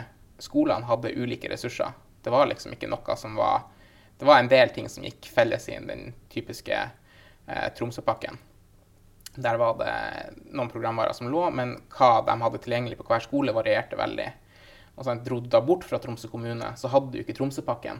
skolene 0.43 0.89
hadde 0.89 1.15
ulike 1.15 1.49
ressurser. 1.53 1.93
Det 2.25 2.33
var 2.35 2.49
liksom 2.51 2.75
ikke 2.75 2.91
noe 2.91 3.17
som 3.17 3.37
var 3.39 3.71
Det 4.19 4.25
var 4.25 4.39
en 4.39 4.49
del 4.49 4.71
ting 4.71 4.89
som 4.89 5.05
gikk 5.05 5.27
felles 5.27 5.65
i 5.69 5.75
den 5.83 6.13
typiske 6.31 6.77
eh, 7.47 7.69
Tromsø-pakken. 7.75 8.39
Der 9.35 9.59
var 9.59 9.75
det 9.81 9.95
noen 10.55 10.71
programvarer 10.71 11.13
som 11.13 11.27
lå, 11.31 11.49
men 11.51 11.75
hva 11.97 12.21
de 12.23 12.37
hadde 12.39 12.61
tilgjengelig 12.63 13.01
på 13.01 13.09
hver 13.09 13.25
skole, 13.25 13.53
varierte 13.53 13.99
veldig. 13.99 14.29
Og 14.95 15.05
så 15.05 15.17
Dro 15.19 15.41
du 15.43 15.51
da 15.51 15.59
bort 15.61 15.83
fra 15.85 15.99
Tromsø 15.99 16.31
kommune, 16.31 16.71
så 16.79 16.93
hadde 16.93 17.11
du 17.11 17.19
ikke 17.25 17.35
Tromsø-pakken. 17.35 17.99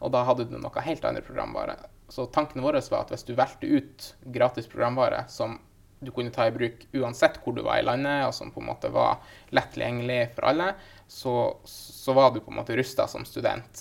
Og 0.00 0.14
da 0.16 0.24
hadde 0.24 0.48
du 0.48 0.56
noe 0.56 0.86
helt 0.88 1.04
andre 1.04 1.22
programvare. 1.26 1.76
Så 2.12 2.26
tanken 2.26 2.60
vår 2.60 2.76
var 2.90 3.06
at 3.06 3.10
hvis 3.14 3.22
du 3.24 3.32
valgte 3.32 3.66
ut 3.66 4.14
gratis 4.34 4.66
programvare 4.68 5.22
som 5.32 5.54
du 6.02 6.10
kunne 6.12 6.32
ta 6.34 6.44
i 6.44 6.52
bruk 6.52 6.82
uansett 6.92 7.38
hvor 7.40 7.54
du 7.56 7.62
var 7.64 7.78
i 7.80 7.86
landet, 7.86 8.26
og 8.26 8.34
som 8.36 8.50
på 8.52 8.60
en 8.60 8.68
måte 8.68 8.90
var 8.92 9.22
lett 9.48 9.70
tilgjengelig 9.72 10.34
for 10.34 10.50
alle, 10.50 10.66
så, 11.08 11.32
så 11.64 12.12
var 12.12 12.34
du 12.34 12.42
på 12.44 12.52
en 12.52 12.58
måte 12.58 12.76
rusta 12.76 13.06
som 13.08 13.24
student. 13.24 13.80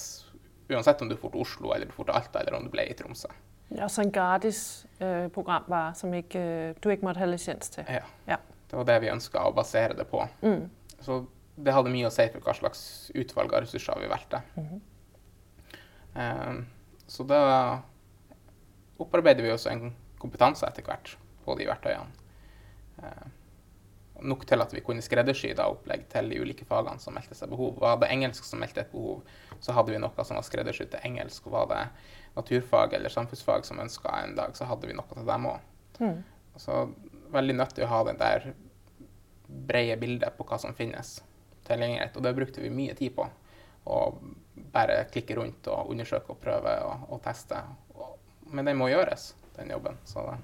Uansett 0.71 1.03
om 1.03 1.11
du 1.11 1.17
dro 1.17 1.33
til 1.33 1.43
Oslo, 1.43 1.73
eller 1.75 1.91
du 1.91 1.95
dro 1.97 2.07
til 2.07 2.15
Alta, 2.21 2.39
eller 2.39 2.55
om 2.55 2.69
du 2.69 2.71
ble 2.71 2.87
i 2.87 2.95
Tromsø. 2.95 3.33
Ja, 3.75 3.91
Så 3.91 4.05
en 4.05 4.15
gratis 4.15 4.63
øh, 5.03 5.27
programvare 5.35 5.91
som 5.99 6.15
ikke, 6.15 6.39
øh, 6.39 6.73
du 6.79 6.89
ikke 6.95 7.09
måtte 7.09 7.25
ha 7.25 7.27
lisens 7.27 7.75
til. 7.75 7.83
Ja. 7.91 8.07
ja. 8.31 8.39
Det 8.71 8.79
var 8.79 8.87
det 8.87 8.99
vi 9.03 9.11
ønska 9.11 9.43
å 9.43 9.51
basere 9.59 9.99
det 9.99 10.07
på. 10.07 10.23
Mm. 10.39 10.69
Så 11.03 11.25
det 11.59 11.75
hadde 11.75 11.91
mye 11.91 12.07
å 12.07 12.15
si 12.15 12.31
for 12.31 12.47
hva 12.47 12.55
slags 12.55 13.11
utvalg 13.11 13.51
av 13.51 13.65
ressurser 13.65 13.99
vi 13.99 14.07
valgte. 14.15 14.41
Mm 14.55 14.67
-hmm. 14.69 14.81
um, 16.15 16.67
så 17.07 17.23
da 17.23 17.81
opparbeider 19.01 19.45
vi 19.45 19.53
også 19.53 19.71
en 19.73 19.91
kompetanse 20.21 20.67
etter 20.67 20.85
hvert 20.85 21.15
på 21.45 21.55
de 21.57 21.67
verktøyene. 21.69 22.11
Eh, 23.01 23.29
nok 24.21 24.45
til 24.45 24.61
at 24.61 24.73
vi 24.75 24.83
kunne 24.85 25.01
skreddersy 25.01 25.53
da 25.57 25.67
opplegg 25.71 26.05
til 26.11 26.29
de 26.29 26.39
ulike 26.41 26.65
fagene 26.69 27.01
som 27.01 27.15
meldte 27.17 27.37
seg 27.37 27.49
behov. 27.51 27.79
Var 27.81 27.97
det 28.01 28.11
engelsk 28.13 28.45
som 28.45 28.61
meldte 28.61 28.83
et 28.83 28.91
behov, 28.91 29.23
så 29.59 29.73
hadde 29.75 29.93
vi 29.93 30.01
noe 30.01 30.25
som 30.27 30.37
var 30.37 30.45
skreddersydd 30.45 30.91
til 30.93 31.07
engelsk. 31.09 31.47
Var 31.49 31.69
det 31.71 31.81
naturfag 32.35 32.93
eller 32.97 33.13
samfunnsfag 33.13 33.65
som 33.67 33.81
ønska 33.81 34.13
en 34.21 34.35
dag, 34.37 34.53
så 34.57 34.67
hadde 34.69 34.89
vi 34.89 34.97
noe 34.97 35.09
til 35.09 35.27
dem 35.27 35.49
òg. 35.49 35.65
Mm. 36.01 36.21
Så 36.61 36.77
veldig 37.33 37.57
nyttig 37.57 37.85
å 37.85 37.91
ha 37.91 38.03
det 38.07 38.17
der 38.21 38.51
brede 39.51 39.97
bildet 39.99 40.37
på 40.37 40.45
hva 40.47 40.59
som 40.61 40.75
finnes 40.77 41.19
tilgjengelighet. 41.67 42.17
Og 42.17 42.25
det 42.25 42.35
brukte 42.37 42.63
vi 42.63 42.73
mye 42.73 42.95
tid 42.97 43.15
på. 43.17 43.27
Å 43.91 43.99
bare 44.71 45.05
klikke 45.11 45.35
rundt 45.39 45.67
og 45.71 45.89
undersøke 45.91 46.35
og 46.35 46.41
prøve 46.43 46.75
og, 46.85 47.07
og 47.15 47.23
teste. 47.25 47.59
Men 48.51 48.67
den 48.67 48.77
må 48.77 48.87
gjøres, 48.91 49.35
den 49.57 49.71
jobben. 49.71 49.97
Så 50.05 50.23
da. 50.27 50.37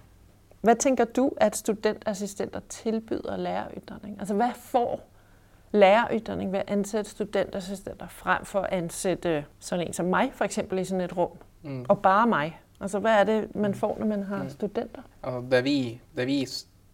Hva 0.65 0.73
tenker 0.73 1.05
du 1.15 1.29
at 1.41 1.57
studentassistenter 1.57 2.63
tilbyder 2.69 3.37
lærerutdanning? 3.37 4.17
Altså 4.19 4.35
hva 4.35 4.49
får 4.57 4.99
lærerutdanning 5.77 6.51
ved 6.51 6.63
å 6.63 6.77
ansette 6.77 7.11
studentassistenter 7.11 8.09
fremfor 8.11 8.65
å 8.65 8.71
ansette 8.71 9.43
sånn 9.59 9.83
en 9.85 9.93
som 9.93 10.09
meg, 10.11 10.33
eksempel 10.43 10.81
i 10.81 10.87
sånn 10.87 11.03
et 11.05 11.13
rom? 11.15 11.37
Mm. 11.63 11.83
Og 11.85 12.01
bare 12.01 12.27
meg. 12.31 12.57
Altså, 12.79 12.99
Hva 13.01 13.19
er 13.21 13.25
det 13.25 13.37
man 13.55 13.73
får 13.73 13.95
når 13.99 14.09
man 14.11 14.23
har 14.29 14.43
mm. 14.45 14.49
studenter? 14.53 15.05
Altså, 15.21 15.41
det, 15.51 15.63
vi, 15.65 15.77
det 16.17 16.27
vi 16.29 16.39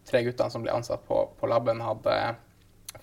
tre 0.08 0.24
guttene 0.24 0.52
som 0.52 0.64
ble 0.64 0.74
ansatt 0.74 1.04
på, 1.08 1.26
på 1.40 1.50
laben, 1.52 1.82
hadde 1.84 2.18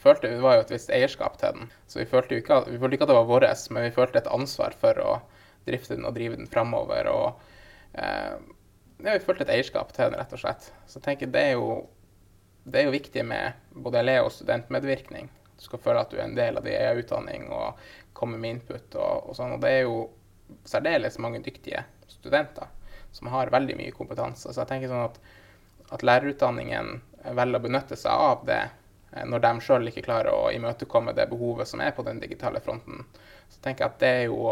følte 0.01 0.31
vi 0.33 0.41
var 0.41 0.57
jo 0.57 0.65
et 0.65 0.73
visst 0.73 0.93
eierskap 0.95 1.37
til 1.41 1.57
den. 1.57 1.71
Så 1.89 2.01
vi 2.01 2.09
følte, 2.09 2.39
ikke 2.41 2.63
at, 2.63 2.71
vi 2.71 2.79
følte 2.81 2.97
ikke 2.97 3.09
at 3.09 3.13
det 3.13 3.19
var 3.19 3.29
vårt, 3.29 3.67
men 3.75 3.87
vi 3.87 3.95
følte 3.95 4.23
et 4.23 4.33
ansvar 4.33 4.77
for 4.81 5.01
å 5.03 5.15
drifte 5.69 5.97
den 5.97 6.09
og 6.09 6.15
drive 6.17 6.39
den 6.39 6.49
framover. 6.51 7.11
Og 7.13 7.50
ja, 7.95 8.39
vi 9.01 9.19
følte 9.25 9.47
et 9.47 9.53
eierskap 9.57 9.93
til 9.97 10.11
den, 10.11 10.19
rett 10.21 10.33
og 10.37 10.43
slett. 10.43 10.71
Så 10.87 10.99
jeg 10.99 11.07
tenker 11.09 11.33
det 11.33 11.45
er 11.51 11.55
jo, 11.59 11.75
det 12.65 12.83
er 12.83 12.89
jo 12.89 12.97
viktig 12.97 13.25
med 13.27 13.61
både 13.87 14.03
elev- 14.03 14.29
og 14.29 14.35
studentmedvirkning. 14.35 15.31
Du 15.57 15.67
skal 15.67 15.83
føle 15.83 16.05
at 16.05 16.13
du 16.13 16.19
er 16.19 16.27
en 16.27 16.39
del 16.39 16.57
av 16.57 16.67
din 16.67 16.77
egen 16.77 17.03
utdanning 17.03 17.49
og 17.53 17.81
komme 18.17 18.41
med 18.41 18.57
input 18.57 18.97
og, 18.97 19.31
og 19.31 19.39
sånn. 19.39 19.57
Og 19.57 19.63
det 19.65 19.73
er 19.77 19.83
jo 19.85 20.03
særdeles 20.69 21.21
mange 21.23 21.43
dyktige 21.45 21.85
studenter 22.11 22.71
som 23.15 23.31
har 23.33 23.53
veldig 23.53 23.77
mye 23.79 23.95
kompetanse. 23.95 24.49
Så 24.49 24.63
jeg 24.63 24.71
tenker 24.71 24.93
sånn 24.93 25.09
at, 25.09 25.19
at 25.97 26.05
lærerutdanningen 26.07 27.01
velger 27.37 27.61
å 27.61 27.65
benytte 27.65 27.99
seg 27.99 28.29
av 28.31 28.47
det 28.49 28.63
Eh, 29.13 29.27
når 29.27 29.43
de 29.45 29.53
sjøl 29.65 29.91
ikke 29.91 30.05
klarer 30.07 30.35
å 30.35 30.51
imøtekomme 30.55 31.15
det 31.17 31.29
behovet 31.31 31.69
som 31.69 31.83
er 31.83 31.95
på 31.97 32.05
den 32.07 32.21
digitale 32.23 32.63
fronten. 32.65 33.05
Så 33.51 33.63
tenker 33.63 33.85
jeg 33.85 33.95
at 33.95 34.03
det 34.03 34.13
er 34.21 34.27
jo 34.29 34.45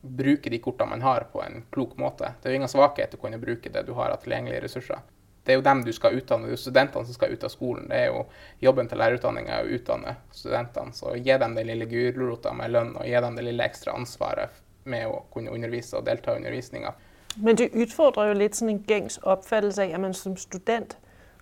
bruke 0.00 0.50
de 0.50 0.58
kortene 0.58 0.90
man 0.90 1.02
har, 1.02 1.26
på 1.32 1.42
en 1.42 1.62
klok 1.70 1.96
måte. 1.96 2.34
Det 2.40 2.48
er 2.48 2.54
jo 2.54 2.60
ingen 2.60 2.72
svakhet 2.72 3.14
å 3.14 3.20
kunne 3.20 3.40
bruke 3.40 3.72
det 3.72 3.82
du 3.86 3.92
har 3.98 4.14
av 4.14 4.22
tilgjengelige 4.22 4.62
ressurser. 4.64 5.02
Det 5.44 5.52
er 5.52 5.56
jo 5.56 5.64
dem 5.64 5.82
du 5.84 5.92
skal 5.92 6.16
utdanne, 6.18 6.46
det 6.46 6.52
er 6.52 6.56
jo 6.56 6.62
studentene 6.62 7.08
som 7.08 7.16
skal 7.16 7.32
ut 7.32 7.44
av 7.44 7.52
skolen. 7.52 7.86
Det 7.88 7.96
er 7.96 8.10
jo 8.12 8.24
Jobben 8.60 8.88
til 8.88 9.00
lærerutdanninga 9.00 9.62
å 9.62 9.70
utdanne 9.76 10.16
studentene. 10.36 10.92
Så 10.92 11.14
gi 11.16 11.36
dem 11.42 11.54
den 11.56 11.66
lille 11.66 11.88
gulrota 11.88 12.52
med 12.56 12.74
lønn, 12.74 12.92
og 12.96 13.08
gi 13.08 13.22
dem 13.24 13.38
det 13.38 13.46
lille 13.46 13.64
ekstra 13.64 13.96
ansvaret 13.96 14.60
med 14.84 15.08
å 15.08 15.22
kunne 15.32 15.52
undervise 15.52 15.96
og 15.96 16.04
delta 16.08 16.34
i 16.34 16.40
undervisninga. 16.42 16.92
Men 17.36 17.56
det 17.56 17.70
utfordrer 17.72 18.30
jo 18.30 18.38
litt 18.40 18.58
sånn 18.58 18.72
en 18.72 18.84
gengs 18.88 19.18
oppfattelse 19.22 19.84
av 19.86 19.94
at 19.96 20.02
man 20.02 20.16
som 20.16 20.36
student 20.40 20.96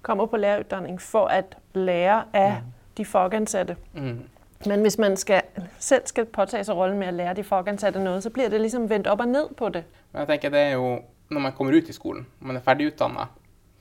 kommer 0.06 0.28
på 0.30 0.38
lærerutdanning 0.38 0.98
for 1.02 1.30
at 1.32 1.56
lære 1.74 2.20
av 2.32 2.58
mm. 2.62 2.72
de 2.96 3.04
fagansatte. 3.04 3.76
Mm. 3.94 4.26
Men 4.66 4.82
hvis 4.82 4.98
man 4.98 5.14
skal, 5.16 5.46
selv 5.78 6.08
skal 6.10 6.26
påtage 6.34 6.64
seg 6.66 6.76
rollen 6.76 6.98
med 6.98 7.12
å 7.12 7.16
lære 7.20 7.36
de 7.38 7.44
fagansatte 7.46 8.00
noe, 8.02 8.18
så 8.22 8.32
blir 8.34 8.50
det 8.50 8.58
liksom 8.58 8.88
vendt 8.90 9.06
opp 9.10 9.22
og 9.22 9.30
ned 9.30 9.52
på 9.58 9.70
det. 9.74 9.84
Men 10.12 10.24
jeg 10.24 10.30
tenker 10.32 10.54
det 10.54 10.64
er 10.70 10.74
jo, 10.78 10.98
Når 11.28 11.42
man 11.44 11.52
kommer 11.52 11.76
ut 11.76 11.88
i 11.90 11.92
skolen, 11.92 12.22
man 12.40 12.56
er 12.56 12.62
ferdigutdanna 12.64 13.26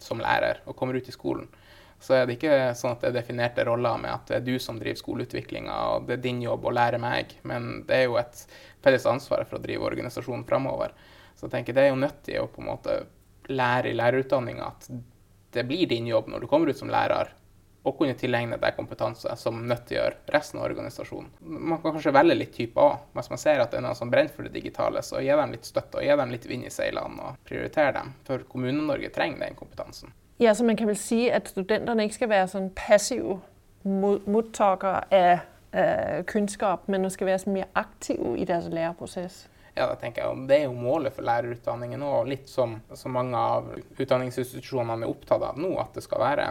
som 0.03 0.19
lærer 0.19 0.57
og 0.67 0.75
kommer 0.75 0.97
ut 0.99 1.05
i 1.07 1.13
skolen, 1.15 1.45
så 1.99 2.17
er 2.17 2.25
det 2.27 2.35
ikke 2.35 2.73
sånn 2.75 2.91
at 2.91 3.05
det 3.05 3.07
er 3.07 3.15
definerte 3.21 3.63
roller 3.63 3.95
med 4.01 4.11
at 4.11 4.25
det 4.27 4.35
er 4.35 4.43
du 4.43 4.59
som 4.59 4.75
driver 4.75 4.99
skoleutviklinga, 4.99 5.77
og 5.93 6.09
det 6.09 6.17
er 6.17 6.25
din 6.25 6.41
jobb 6.43 6.67
å 6.67 6.73
lære 6.75 6.99
meg. 6.99 7.37
Men 7.47 7.85
det 7.87 8.01
er 8.01 8.03
jo 8.09 8.17
et 8.19 8.43
felles 8.83 9.07
ansvar 9.07 9.45
for 9.47 9.57
å 9.57 9.63
drive 9.63 9.87
organisasjonen 9.87 10.43
framover. 10.49 10.91
Så 11.39 11.47
jeg 11.47 11.55
tenker 11.55 11.77
det 11.77 11.85
er 11.85 11.93
jo 11.93 12.01
nyttig 12.03 12.35
å 12.41 12.49
på 12.51 12.61
en 12.65 12.69
måte 12.73 12.99
lære 13.47 13.93
i 13.93 13.97
lærerutdanninga 13.97 14.67
at 14.67 14.89
det 15.55 15.63
blir 15.69 15.87
din 15.87 16.11
jobb 16.11 16.27
når 16.27 16.43
du 16.43 16.51
kommer 16.51 16.67
ut 16.67 16.77
som 16.77 16.91
lærer, 16.91 17.31
å 17.87 17.93
kunne 17.97 18.17
tilegne 18.19 18.59
deg 18.59 18.75
kompetanse 18.77 19.33
som 19.39 19.59
nyttiggjør 19.69 20.17
resten 20.33 20.59
av 20.59 20.67
organisasjonen. 20.67 21.31
Man 21.41 21.81
kan 21.81 21.95
kanskje 21.95 22.13
velge 22.15 22.37
litt 22.37 22.53
type 22.55 22.83
A. 22.83 22.99
Hvis 23.15 23.31
man 23.31 23.41
ser 23.41 23.63
at 23.63 23.73
det 23.73 23.79
er 23.79 23.85
noen 23.87 23.97
som 23.99 24.11
brenner 24.11 24.33
for 24.33 24.47
det 24.47 24.55
digitale, 24.57 25.03
så 25.05 25.21
gi 25.23 25.31
dem 25.31 25.55
litt 25.55 25.67
støtte 25.67 26.01
og 26.01 26.07
gi 26.07 26.15
dem 26.21 26.33
litt 26.33 26.47
vind 26.49 26.67
i 26.67 26.73
seilene 26.73 27.31
og 27.31 27.43
prioritere 27.47 27.95
dem. 27.99 28.15
For 28.27 28.47
Kommune-Norge 28.51 29.11
trenger 29.15 29.45
den 29.45 29.59
kompetansen. 29.59 30.15
Ja, 30.37 30.53
så 30.53 30.65
man 30.67 30.77
kan 30.77 30.89
vel 30.91 30.99
si 31.01 31.25
at 31.33 31.49
studentene 31.49 32.05
ikke 32.05 32.19
skal 32.19 32.33
være 32.35 32.49
sånn 32.51 32.71
passive 32.77 33.39
mottakere 33.87 35.05
av 35.07 35.45
uh, 35.73 36.23
kunnskap, 36.29 36.87
men 36.91 37.09
skal 37.13 37.31
være 37.31 37.53
mer 37.53 37.69
aktive 37.77 38.35
i 38.37 38.45
deres 38.45 38.69
læreprosess? 38.73 39.45
Ja, 39.77 39.85
det 39.91 39.99
tenker 40.01 40.23
jeg. 40.23 40.45
Det 40.49 40.55
er 40.57 40.63
jo 40.65 40.73
målet 40.73 41.13
for 41.13 41.25
lærerutdanningen 41.27 42.01
og 42.05 42.29
litt 42.31 42.49
som, 42.49 42.79
som 42.97 43.13
mange 43.13 43.37
av 43.37 43.67
utdanningsinstitusjonene 43.77 45.05
er 45.05 45.11
opptatt 45.11 45.43
av 45.45 45.59
nå, 45.61 45.75
at 45.81 45.93
det 45.97 46.05
skal 46.05 46.23
være 46.23 46.47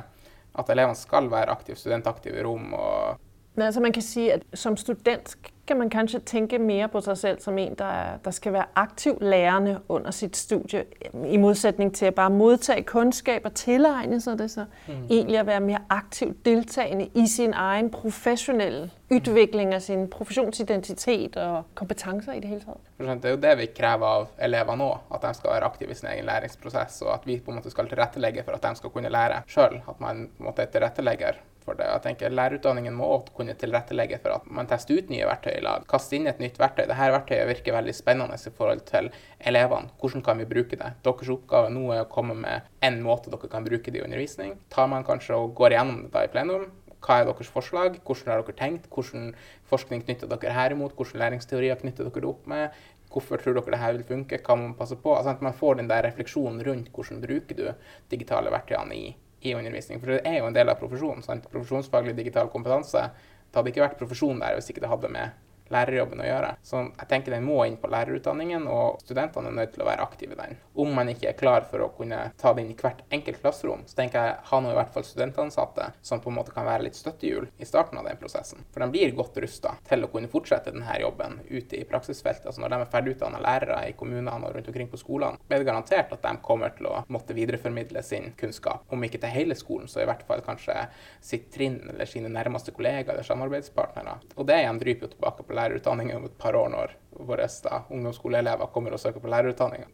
at 0.58 0.70
elevene 0.72 0.98
skal 0.98 1.30
være 1.32 1.52
aktive, 1.52 1.78
studentaktive 1.78 2.40
i 2.40 2.44
rom. 2.46 2.72
og 2.74 3.22
Altså 3.56 3.80
man 3.80 3.92
kan 3.92 4.02
si 4.02 4.28
at 4.28 4.42
Som 4.54 4.76
student 4.76 5.36
kan 5.66 5.76
man 5.76 5.90
kanskje 5.90 6.18
tenke 6.18 6.58
mer 6.58 6.86
på 6.86 7.00
seg 7.00 7.18
selv 7.18 7.40
som 7.40 7.58
en 7.58 7.74
der, 7.78 8.18
der 8.24 8.30
skal 8.30 8.52
være 8.52 8.64
aktiv 8.74 9.18
lærende 9.20 9.80
under 9.88 10.10
sitt 10.10 10.36
studie, 10.36 10.84
i 11.26 11.36
motsetning 11.36 11.94
til 11.94 12.12
å 12.12 12.14
bare 12.14 12.30
modtage 12.30 12.84
kunnskap 12.86 13.48
og 13.48 13.54
tilegne 13.58 14.20
seg 14.22 14.38
det. 14.38 14.50
Så 14.50 14.66
mm. 14.86 15.06
egentlig 15.10 15.40
å 15.40 15.46
være 15.48 15.64
mer 15.64 15.82
aktivt 15.90 16.44
deltakende 16.46 17.08
i 17.14 17.26
sin 17.26 17.54
egen 17.54 17.90
profesjonelle 17.90 18.90
utvikling 19.10 19.74
av 19.74 19.82
sin 19.82 20.06
profesjonsidentitet 20.10 21.36
og 21.42 21.66
kompetanser 21.78 22.38
i 22.38 22.40
det 22.42 22.50
hele 22.50 22.62
tatt. 22.62 22.94
Det 22.98 23.30
er 23.30 23.36
jo 23.36 23.42
det 23.42 23.56
vi 23.58 23.68
krever 23.74 24.06
av 24.06 24.30
elever 24.38 24.78
nå, 24.78 24.88
at 25.14 25.26
de 25.26 25.34
skal 25.34 25.54
være 25.56 25.72
aktive 25.72 25.94
i 25.94 25.98
sin 25.98 26.10
egen 26.14 26.26
læringsprosess, 26.30 27.02
og 27.06 27.14
at 27.14 27.26
vi 27.26 27.38
på 27.40 27.50
en 27.50 27.60
måte 27.60 27.74
skal 27.74 27.90
tilrettelegge 27.90 28.46
for 28.46 28.58
at 28.58 28.66
de 28.66 28.74
skal 28.78 28.94
kunne 28.94 29.12
lære 29.12 29.42
sjøl. 29.50 29.78
At 29.88 30.00
man 30.02 30.26
på 30.30 30.42
en 30.42 30.50
måte 30.50 30.66
er 30.66 30.74
tilrettelegger 30.74 31.42
for 31.66 31.78
det. 31.78 31.88
Jeg 31.90 32.04
tenker 32.04 32.34
Lærerutdanningen 32.34 32.94
må 32.94 33.10
kunne 33.36 33.56
tilrettelegge 33.58 34.20
for 34.22 34.38
at 34.38 34.46
man 34.58 34.70
tester 34.70 35.00
ut 35.00 35.10
nye 35.12 35.26
verktøy 35.28 35.52
i 35.56 35.64
lag. 35.66 35.84
Kaste 35.90 36.18
inn 36.18 36.30
et 36.30 36.40
nytt 36.42 36.60
verktøy. 36.62 36.84
Dette 36.86 37.10
verktøyet 37.16 37.50
virker 37.50 37.76
veldig 37.76 37.94
spennende 37.96 38.38
i 38.38 38.54
forhold 38.56 38.84
til 38.88 39.10
elevene. 39.50 39.92
Hvordan 40.00 40.24
kan 40.26 40.40
vi 40.40 40.48
bruke 40.48 40.78
det? 40.78 40.94
Deres 41.06 41.32
oppgave 41.34 41.72
nå 41.74 41.84
er 41.94 42.04
å 42.04 42.10
komme 42.12 42.38
med 42.38 42.66
en 42.86 42.98
måte 43.04 43.32
dere 43.32 43.52
kan 43.52 43.66
bruke 43.66 43.92
det 43.92 44.00
i 44.00 44.06
undervisning. 44.06 44.56
Tar 44.72 44.90
man 44.92 45.06
kanskje 45.06 45.38
og 45.38 45.54
går 45.58 45.76
igjennom 45.76 46.04
det 46.06 46.12
da 46.14 46.24
i 46.26 46.32
plenum? 46.32 46.68
Hva 47.06 47.20
er 47.20 47.28
deres 47.28 47.50
forslag? 47.52 48.00
Hvordan 48.06 48.32
har 48.32 48.42
dere 48.42 48.58
tenkt? 48.58 48.88
Hvordan 48.90 49.32
forskning 49.70 50.02
knytter 50.06 50.30
dere 50.30 50.54
her 50.56 50.74
imot? 50.74 50.96
Hvordan 50.96 51.22
læringsteorier 51.22 51.78
knytter 51.82 52.08
dere 52.08 52.22
det 52.24 52.30
opp 52.30 52.48
med? 52.50 52.80
Hvorfor 53.12 53.40
tror 53.40 53.58
dere 53.58 53.76
dette 53.76 53.92
vil 53.98 54.08
funke? 54.08 54.40
Hva 54.42 54.56
må 54.56 54.70
man 54.70 54.78
passe 54.78 54.98
på? 54.98 55.14
Altså 55.14 55.36
at 55.36 55.44
man 55.44 55.54
får 55.56 55.78
den 55.80 55.90
der 55.92 56.06
refleksjonen 56.08 56.64
rundt 56.66 56.90
hvordan 56.94 57.22
bruker 57.22 57.58
du 57.60 57.68
digitale 58.10 58.50
verktøyene 58.54 58.98
i 58.98 59.06
i 59.42 59.54
undervisning. 59.54 60.00
For 60.00 60.14
det 60.14 60.22
er 60.28 60.40
jo 60.40 60.50
en 60.50 60.56
del 60.56 60.70
av 60.72 60.78
profesjonen. 60.80 61.24
Sant? 61.24 61.48
Profesjonsfaglig 61.52 62.16
digital 62.16 62.48
kompetanse. 62.52 63.08
Det 63.46 63.60
hadde 63.60 63.72
ikke 63.72 63.84
vært 63.84 64.00
profesjon 64.00 64.40
der 64.42 64.56
hvis 64.56 64.70
ikke 64.72 64.84
det 64.84 64.92
hadde 64.92 65.12
med 65.12 65.45
lærerjobben 65.72 66.22
å 66.22 66.28
gjøre. 66.28 66.52
Så 66.66 66.82
jeg 66.86 67.10
tenker 67.10 67.34
den 67.36 67.46
må 67.46 67.58
inn 67.66 67.78
på 67.80 67.90
lærerutdanningen, 67.92 68.66
og 68.70 69.02
studentene 69.04 69.50
er 69.50 69.58
nødt 69.60 69.74
til 69.74 69.84
å 69.84 69.88
være 69.88 70.06
aktive 70.06 70.36
i 70.36 70.40
den. 70.40 70.56
Om 70.76 70.94
man 70.96 71.10
ikke 71.12 71.30
er 71.30 71.38
klar 71.38 71.66
for 71.70 71.84
å 71.84 71.90
kunne 71.96 72.20
ta 72.40 72.52
det 72.54 72.64
inn 72.64 72.72
i 72.74 72.78
hvert 72.78 73.02
enkelt 73.14 73.40
klasserom, 73.42 73.84
så 73.88 73.98
tenker 73.98 74.22
jeg 74.22 74.38
ha 74.50 74.60
nå 74.60 74.72
i 74.72 74.78
hvert 74.78 74.92
fall 74.94 75.06
studentansatte 75.06 75.90
som 76.04 76.22
på 76.22 76.30
en 76.32 76.38
måte 76.38 76.54
kan 76.54 76.66
være 76.68 76.86
litt 76.86 76.98
støttehjul 76.98 77.48
i 77.58 77.68
starten 77.68 77.98
av 78.00 78.08
den 78.08 78.20
prosessen. 78.20 78.64
For 78.74 78.84
de 78.84 78.90
blir 78.92 79.14
godt 79.16 79.38
rusta 79.42 79.76
til 79.88 80.04
å 80.04 80.10
kunne 80.12 80.30
fortsette 80.32 80.74
denne 80.74 80.98
jobben 81.00 81.40
ute 81.48 81.80
i 81.80 81.86
praksisfeltet. 81.88 82.48
Altså 82.50 82.62
når 82.62 82.74
de 82.74 82.80
er 82.82 82.92
ferdigutdanna 82.92 83.42
lærere 83.42 83.80
i 83.90 83.96
kommunene 83.98 84.36
og 84.36 84.56
rundt 84.56 84.70
omkring 84.70 84.90
på 84.92 85.00
skolene, 85.00 85.40
er 85.48 85.62
det 85.62 85.68
garantert 85.68 86.12
at 86.14 86.24
de 86.24 86.34
kommer 86.44 86.74
til 86.76 86.90
å 86.90 87.02
måtte 87.12 87.36
videreformidle 87.36 88.02
sin 88.04 88.32
kunnskap. 88.38 88.84
Om 88.92 89.06
ikke 89.06 89.20
til 89.22 89.32
hele 89.32 89.56
skolen, 89.58 89.88
så 89.90 90.02
i 90.02 90.08
hvert 90.08 90.24
fall 90.28 90.44
kanskje 90.46 90.76
sitt 91.24 91.48
trinn 91.54 91.78
eller 91.90 92.08
sine 92.10 92.30
nærmeste 92.32 92.74
kollegaer 92.76 93.14
eller 93.14 93.26
samarbeidspartnere. 93.26 94.18
Og 94.36 94.48
det 94.48 94.60
igjen 94.62 94.80
dryper 94.82 95.06
jo 95.06 95.14
tilbake 95.14 95.46
på 95.46 95.55
lærerutdanning 95.56 96.14
om 96.16 96.28
et 96.28 96.38
par 96.40 96.58
år 96.58 96.70
når 96.72 96.96
våre 97.18 97.46
da, 97.64 97.82
ungdomsskoleelever 97.90 98.66
kommer 98.66 98.92
og 98.92 99.00
søker 99.00 99.20
på 99.20 99.28
lærerutdanninga. 99.28 99.86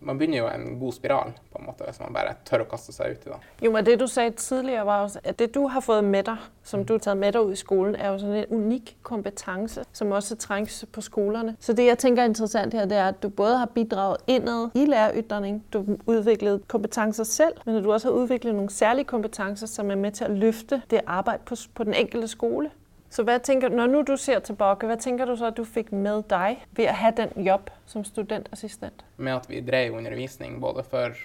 Man 0.00 0.18
begynner 0.18 0.38
jo 0.38 0.46
en 0.48 0.78
god 0.80 0.92
spiral 0.92 1.32
på 1.52 1.58
en 1.58 1.66
måte, 1.66 1.84
hvis 1.84 2.00
man 2.00 2.14
bare 2.14 2.34
tør 2.44 2.64
å 2.64 2.68
kaste 2.70 2.92
seg 2.92 3.14
ut 3.14 3.26
i 3.26 3.32
det. 3.32 3.38
Jo, 3.62 3.72
men 3.72 3.84
Det 3.84 3.98
du 4.00 4.06
sa 4.06 4.28
tidligere, 4.28 4.86
var 4.86 5.02
også, 5.02 5.20
at 5.24 5.38
det 5.38 5.54
du 5.54 5.66
har 5.68 5.80
fått 5.80 6.04
med 6.04 6.24
deg, 6.24 6.36
som 6.64 6.84
du 6.84 6.92
har 6.94 6.98
tatt 6.98 7.18
med 7.18 7.32
deg 7.32 7.42
ut 7.42 7.52
i 7.52 7.56
skolen, 7.56 7.94
er 7.96 8.12
jo 8.12 8.18
sånn 8.18 8.34
en 8.36 8.52
unik 8.52 8.96
kompetanse 9.02 9.84
som 9.92 10.12
også 10.12 10.36
trengs 10.36 10.84
på 10.92 11.00
skolene. 11.00 11.56
Så 11.60 11.72
det 11.72 11.86
jeg 11.86 11.98
tenker 11.98 12.22
er 12.22 12.32
interessant 12.32 12.74
her, 12.74 12.86
det 12.86 12.98
er 12.98 13.08
at 13.08 13.22
du 13.22 13.28
både 13.28 13.58
har 13.58 13.70
bidraget 13.74 14.20
innad 14.26 14.76
i 14.76 14.84
lærerutdanning, 14.86 15.62
du 15.72 15.78
har 15.78 16.18
utviklet 16.18 16.68
kompetanser 16.68 17.24
selv, 17.24 17.62
men 17.64 17.76
at 17.76 17.84
du 17.84 17.92
også 17.92 18.12
har 18.12 18.24
utviklet 18.24 18.54
noen 18.54 18.68
særlige 18.68 19.04
kompetanser 19.04 19.66
som 19.66 19.90
er 19.90 19.96
med 19.96 20.18
til 20.18 20.28
å 20.28 20.34
løfte 20.34 20.82
det 20.90 21.06
arbeidet 21.06 21.46
på, 21.46 21.56
på 21.74 21.84
den 21.84 21.94
enkelte 21.94 22.28
skole. 22.28 22.70
Så 23.10 23.24
hvad 23.24 23.40
tænker, 23.40 23.68
når 23.68 23.86
nu 23.86 24.02
du 24.02 24.16
ser 24.16 24.40
tilbake, 24.44 24.86
hva 24.86 24.98
tenker 25.00 25.26
du 25.26 25.36
så 25.36 25.48
at 25.48 25.56
du 25.56 25.64
fikk 25.64 25.92
med 25.96 26.26
deg 26.28 26.60
ved 26.76 26.90
å 26.90 26.96
ha 27.00 27.10
den 27.16 27.32
jobb 27.46 27.70
som 27.88 28.04
studentassistent? 28.04 29.04
Med 29.16 29.38
at 29.38 29.48
vi 29.48 29.62
drev 29.64 29.96
undervisning 29.96 30.58
både 30.60 30.84
for, 30.84 31.16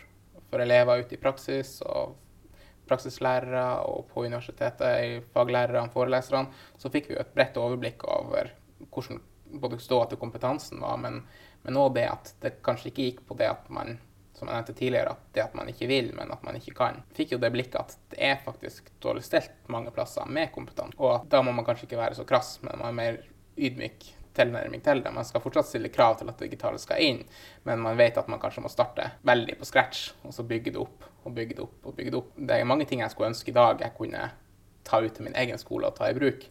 for 0.49 0.63
elever 0.63 1.03
ute 1.03 1.17
i 1.17 1.19
praksis 1.19 1.81
og 1.83 2.15
praksislærere 2.87 3.83
og 3.87 4.07
på 4.11 4.23
universitetet, 4.23 5.27
faglærerne, 5.35 5.91
foreleserne, 5.91 6.55
så 6.79 6.91
fikk 6.91 7.09
vi 7.09 7.17
jo 7.17 7.23
et 7.23 7.35
bredt 7.35 7.59
overblikk 7.59 8.07
over 8.07 8.51
hvordan 8.89 9.21
både 9.61 9.79
ståa 9.79 10.07
til 10.09 10.19
kompetansen 10.19 10.81
var, 10.81 10.97
men, 10.97 11.21
men 11.63 11.77
også 11.77 11.95
det 11.99 12.07
at 12.09 12.33
det 12.41 12.55
kanskje 12.65 12.91
ikke 12.91 13.07
gikk 13.09 13.21
på 13.27 13.37
det 13.39 13.51
at 13.51 13.69
man 13.73 13.97
som 14.43 14.51
jeg 14.51 14.59
nevnte 14.59 14.75
tidligere, 14.75 15.11
at 15.15 15.35
det 15.35 15.43
at 15.45 15.53
man 15.55 15.69
ikke 15.71 15.87
vil, 15.87 16.09
men 16.17 16.31
at 16.33 16.43
man 16.43 16.57
ikke 16.59 16.75
kan. 16.75 16.99
Fikk 17.15 17.35
jo 17.35 17.39
det 17.39 17.51
blikket 17.53 17.79
at 17.79 17.95
det 18.11 18.19
er 18.19 18.41
faktisk 18.43 18.89
dårlig 19.03 19.23
stelt 19.23 19.53
mange 19.71 19.93
plasser 19.95 20.27
med 20.27 20.51
kompetanse. 20.51 20.99
Og 20.99 21.15
at 21.21 21.29
da 21.31 21.39
må 21.45 21.53
man 21.55 21.65
kanskje 21.67 21.87
ikke 21.87 22.01
være 22.01 22.19
så 22.19 22.27
krass, 22.27 22.57
men 22.65 22.75
man 22.75 22.91
er 22.91 22.99
mer 22.99 23.21
ydmyk 23.55 24.09
tilnærming 24.33 24.83
til 24.83 25.03
det. 25.05 25.13
Man 25.13 25.25
skal 25.25 25.43
fortsatt 25.43 25.69
stille 25.69 25.91
krav 25.93 26.17
til 26.19 26.29
at 26.29 26.39
det 26.39 26.49
digitale 26.49 26.81
skal 26.81 27.01
inn, 27.05 27.23
men 27.63 27.81
man 27.81 27.97
vet 27.99 28.17
at 28.19 28.29
man 28.31 28.41
kanskje 28.41 28.65
må 28.65 28.71
starte 28.73 29.11
veldig 29.23 29.59
på 29.59 29.67
scratch, 29.69 30.09
og 30.25 30.33
så 30.35 30.45
bygge 30.47 30.73
det 30.73 30.81
opp 30.81 31.05
og 31.23 31.35
bygge 31.37 31.55
det 31.59 31.63
opp 31.63 31.85
og 31.87 31.95
bygge 31.95 32.11
det 32.11 32.19
opp. 32.19 32.31
Det 32.35 32.57
er 32.57 32.67
mange 32.67 32.87
ting 32.89 33.03
jeg 33.03 33.13
skulle 33.13 33.31
ønske 33.31 33.53
i 33.53 33.55
dag 33.55 33.79
jeg 33.79 33.95
kunne 33.95 34.25
ta 34.83 34.99
ut 34.99 35.13
til 35.15 35.29
min 35.29 35.37
egen 35.39 35.61
skole 35.61 35.87
og 35.87 35.95
ta 35.95 36.09
i 36.09 36.17
bruk, 36.17 36.49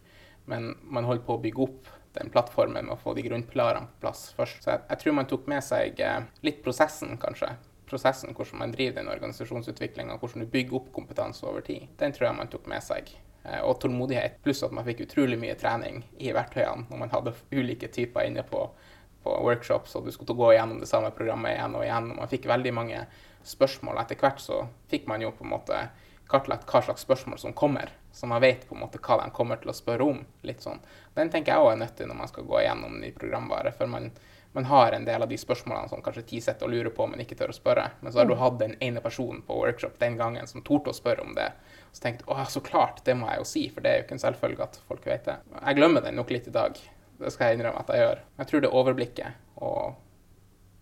men 0.49 0.71
man 0.83 1.05
holder 1.05 1.27
på 1.27 1.37
å 1.37 1.43
bygge 1.43 1.67
opp 1.67 1.91
den 2.13 2.29
plattformen 2.33 2.87
med 2.87 2.93
å 2.93 3.01
få 3.01 3.13
de 3.17 3.25
grunnpilarene 3.25 3.89
på 3.89 4.05
plass 4.05 4.27
først. 4.37 4.63
Så 4.63 4.73
jeg, 4.73 4.83
jeg 4.89 5.01
tror 5.01 5.15
man 5.17 5.29
tok 5.29 5.47
med 5.49 5.65
seg 5.65 6.01
eh, 6.03 6.25
litt 6.45 6.61
prosessen, 6.65 7.15
kanskje. 7.21 7.53
Prosessen, 7.89 8.33
hvordan 8.35 8.59
man 8.61 8.73
driver 8.73 9.01
den 9.01 9.11
organisasjonsutviklinga, 9.11 10.17
hvordan 10.21 10.45
du 10.45 10.51
bygger 10.51 10.79
opp 10.79 10.89
kompetanse 10.95 11.45
over 11.45 11.65
tid. 11.65 11.89
Den 11.99 12.15
tror 12.15 12.29
jeg 12.29 12.37
man 12.39 12.51
tok 12.51 12.67
med 12.71 12.83
seg. 12.85 13.11
Eh, 13.43 13.59
og 13.59 13.79
tålmodighet, 13.83 14.39
pluss 14.43 14.63
at 14.63 14.73
man 14.75 14.85
fikk 14.87 15.03
utrolig 15.07 15.39
mye 15.39 15.55
trening 15.59 16.03
i 16.19 16.31
verktøyene 16.35 16.87
når 16.89 17.01
man 17.01 17.11
hadde 17.11 17.35
ulike 17.51 17.89
typer 17.91 18.29
inne 18.29 18.45
på, 18.47 18.63
på 19.23 19.35
workshops, 19.43 19.97
og 19.99 20.07
du 20.07 20.13
skulle 20.15 20.37
gå 20.39 20.53
igjennom 20.53 20.79
det 20.79 20.89
samme 20.91 21.11
programmet 21.15 21.57
igjen 21.57 21.75
og 21.79 21.85
igjen. 21.85 22.11
Og 22.13 22.23
man 22.23 22.31
fikk 22.31 22.47
veldig 22.51 22.73
mange 22.79 23.03
spørsmål. 23.47 23.99
Etter 23.99 24.19
hvert 24.21 24.39
så 24.41 24.63
fikk 24.91 25.09
man 25.11 25.25
jo 25.25 25.33
på 25.35 25.43
en 25.43 25.53
måte 25.57 25.83
kartlagt 26.31 26.69
hva 26.71 26.81
slags 26.85 27.03
spørsmål 27.03 27.41
som 27.41 27.55
kommer, 27.57 27.91
så 28.13 28.29
man 28.29 28.43
vet 28.43 28.67
på 28.69 28.75
en 28.77 28.83
måte 28.85 29.01
hva 29.01 29.17
de 29.23 29.31
kommer 29.33 29.57
til 29.61 29.73
å 29.73 29.75
spørre 29.75 30.05
om. 30.05 30.21
litt 30.45 30.61
sånn. 30.61 30.79
Den 31.17 31.31
tenker 31.33 31.53
jeg 31.53 31.65
òg 31.65 31.71
er 31.73 31.81
nyttig 31.81 32.07
når 32.07 32.19
man 32.19 32.29
skal 32.29 32.45
gå 32.47 32.61
igjennom 32.61 32.99
ny 33.01 33.11
programvare. 33.11 33.73
for 33.73 33.87
man 33.87 34.11
man 34.55 34.65
har 34.65 34.91
en 34.91 35.05
del 35.05 35.21
av 35.21 35.29
de 35.29 35.37
spørsmålene 35.37 35.89
som 35.89 36.01
kanskje 36.05 36.21
ti 36.29 36.39
sitter 36.41 36.67
og 36.67 36.73
lurer 36.75 36.93
på, 36.93 37.07
men 37.09 37.23
ikke 37.23 37.35
tør 37.39 37.49
å 37.49 37.55
spørre. 37.57 37.87
Men 38.01 38.13
så 38.13 38.21
har 38.21 38.27
du 38.29 38.35
mm. 38.35 38.41
hatt 38.41 38.59
den 38.59 38.75
ene 38.85 39.01
personen 39.01 39.41
på 39.47 39.55
workshop 39.57 39.95
den 39.99 40.17
gangen 40.19 40.45
som 40.47 40.61
torde 40.61 40.93
å 40.93 40.97
spørre 40.97 41.25
om 41.25 41.33
det. 41.33 41.47
Så 41.89 42.03
tenkte 42.03 42.27
jeg 42.29 42.53
så 42.53 42.61
klart, 42.61 43.01
det 43.05 43.15
må 43.17 43.31
jeg 43.31 43.41
jo 43.41 43.47
si, 43.49 43.63
for 43.73 43.81
det 43.81 43.89
er 43.89 43.97
jo 43.97 44.05
ikke 44.05 44.15
en 44.19 44.21
selvfølge 44.21 44.67
at 44.67 44.77
folk 44.85 45.07
vet 45.09 45.25
det. 45.25 45.39
Jeg 45.57 45.79
glemmer 45.79 46.05
den 46.05 46.21
nok 46.21 46.35
litt 46.35 46.51
i 46.51 46.53
dag. 46.53 46.77
Det 47.17 47.33
skal 47.33 47.49
jeg 47.49 47.59
innrømme 47.59 47.81
at 47.81 47.89
jeg 47.89 48.05
gjør. 48.05 48.21
Jeg 48.37 48.51
tror 48.51 48.61
det 48.61 48.69
er 48.69 48.77
overblikket 48.83 49.41
og, 49.65 49.97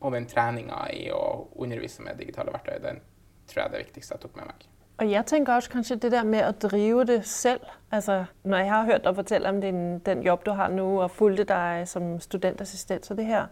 og 0.01 0.17
den 0.17 0.27
treninga 0.27 0.83
i 0.91 1.07
å 1.15 1.23
undervise 1.55 2.03
med 2.03 2.19
digitale 2.19 2.51
verktøy, 2.51 2.75
den 2.83 2.99
tror 3.47 3.63
jeg 3.63 3.69
er 3.69 3.75
det 3.77 3.83
viktigste 3.85 4.17
jeg 4.17 4.25
tok 4.25 4.35
med 4.39 4.51
meg. 4.51 4.67
Og 5.01 5.11
jeg 5.11 5.25
tenker 5.25 5.53
også 5.53 5.69
kanskje 5.69 5.95
det 5.95 6.11
der 6.13 6.23
med 6.29 6.43
å 6.45 6.51
drive 6.61 7.03
det 7.09 7.23
selv. 7.25 7.65
Altså, 7.91 8.25
når 8.43 8.57
jeg 8.57 8.69
har 8.69 8.83
hørt 8.85 9.05
deg 9.07 9.15
fortelle 9.17 9.49
om 9.49 9.61
din, 9.61 9.99
den 10.05 10.21
jobb 10.21 10.45
du 10.45 10.51
har 10.53 10.69
nå, 10.69 10.85
og 11.01 11.11
fulgte 11.11 11.47
deg 11.49 11.87
som 11.89 12.19
studentassistent, 12.21 13.05
så 13.05 13.17
det 13.17 13.25
her 13.25 13.47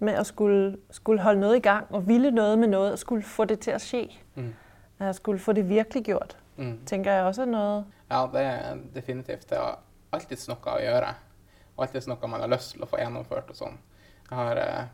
med 0.00 0.16
å 0.16 0.24
skulle, 0.24 0.78
skulle, 0.90 1.20
holde 1.22 1.44
noe 1.44 1.58
i 1.58 1.62
gang 1.64 1.84
og 1.92 2.08
ville 2.08 2.32
noe 2.32 2.56
med 2.56 2.72
noe 2.72 2.94
og 2.94 2.98
skulle 2.98 3.22
få 3.28 3.44
det 3.52 3.60
til 3.66 3.76
å 3.76 3.82
skje, 3.82 4.06
mm. 4.34 4.50
skulle 5.12 5.44
få 5.44 5.52
det 5.52 5.68
virkeliggjort, 5.68 6.34
mm. 6.56 6.74
tenker 6.88 7.12
jeg 7.18 7.28
også 7.28 7.44
er 7.44 7.52
noe 7.52 7.78
Ja, 8.08 8.24
det 8.32 8.48
er 8.48 8.82
definitivt. 8.96 9.48
Det 9.50 9.60
har 9.60 9.78
alltid 10.16 10.48
noe 10.48 10.72
å 10.72 10.80
gjøre. 10.80 11.14
Og 11.76 11.84
alltid 11.84 12.08
noe 12.08 12.28
man 12.32 12.46
har 12.46 12.52
lyst 12.56 12.74
til 12.74 12.84
å 12.84 12.88
få 12.88 13.00
gjennomført 13.00 13.52
og 13.52 13.60
sånn. 13.60 13.80
Jeg 14.30 14.38
har 14.40 14.60
eh, 14.60 14.84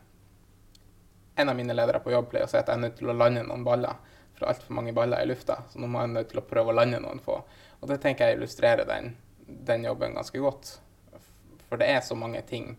En 1.38 1.49
av 1.49 1.57
mine 1.57 1.73
ledere 1.73 2.02
på 2.02 2.11
jobb 2.12 2.33
pleier 2.33 2.45
å 2.45 2.50
si 2.50 2.59
at 2.59 2.69
jeg 2.69 2.75
er 2.75 2.83
nødt 2.83 2.97
til 2.99 3.09
å 3.09 3.14
lande 3.17 3.47
noen 3.47 3.62
baller 3.64 4.10
for 4.40 4.50
altfor 4.50 4.75
mange 4.75 4.92
baller 4.97 5.23
i 5.23 5.28
lufta. 5.28 5.62
Så 5.70 5.78
nå 5.78 5.87
må 5.87 6.00
man 6.00 6.16
nødt 6.16 6.31
til 6.33 6.40
å 6.40 6.46
prøve 6.46 6.72
å 6.72 6.76
lande 6.76 7.00
noen 7.03 7.20
få. 7.22 7.40
Og 7.81 7.90
det 7.90 8.00
tenker 8.03 8.29
jeg 8.31 8.38
illustrerer 8.38 8.88
den, 8.88 9.12
den, 9.46 9.85
jobben 9.85 10.16
ganske 10.16 10.40
godt. 10.40 10.79
For 11.68 11.81
det 11.81 11.90
er 11.92 12.00
så 12.05 12.16
mange 12.18 12.42
ting 12.48 12.72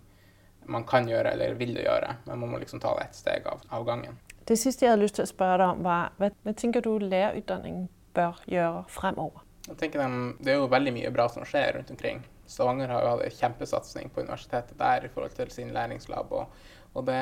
man 0.71 0.83
kan 0.87 1.07
gjøre 1.09 1.31
eller 1.33 1.55
vil 1.57 1.73
gjøre, 1.77 2.15
men 2.25 2.41
man 2.43 2.51
må 2.51 2.59
liksom 2.61 2.81
ta 2.81 2.91
det 2.97 3.07
ett 3.07 3.15
steg 3.17 3.47
av, 3.49 3.63
av, 3.69 3.85
gangen. 3.87 4.19
Det 4.45 4.57
siste 4.59 4.85
jeg 4.85 4.93
hadde 4.93 5.05
lyst 5.05 5.17
til 5.17 5.25
å 5.25 5.31
spørre 5.31 5.57
deg 5.61 5.71
om, 5.73 5.85
var 5.85 6.11
hva, 6.19 6.29
hva 6.45 6.53
tenker 6.57 6.85
du 6.85 6.91
lærerutdanningen 7.01 7.87
bør 8.15 8.43
gjøre 8.51 8.83
fremover? 8.91 9.41
Jeg 9.67 9.77
tenker 9.79 10.03
de, 10.03 10.21
Det 10.41 10.53
er 10.53 10.59
jo 10.59 10.69
veldig 10.69 10.93
mye 10.93 11.13
bra 11.13 11.27
som 11.33 11.45
skjer 11.47 11.77
rundt 11.77 11.91
omkring. 11.93 12.21
Stavanger 12.51 12.91
har 12.91 13.05
jo 13.05 13.13
hatt 13.13 13.25
en 13.25 13.35
kjempesatsing 13.39 14.11
på 14.13 14.25
universitetet 14.25 14.77
der 14.79 15.07
i 15.07 15.11
forhold 15.13 15.35
til 15.37 15.51
sin 15.53 15.73
læringslab. 15.73 16.33
Og, 16.35 16.63
og 16.93 17.05
det, 17.07 17.21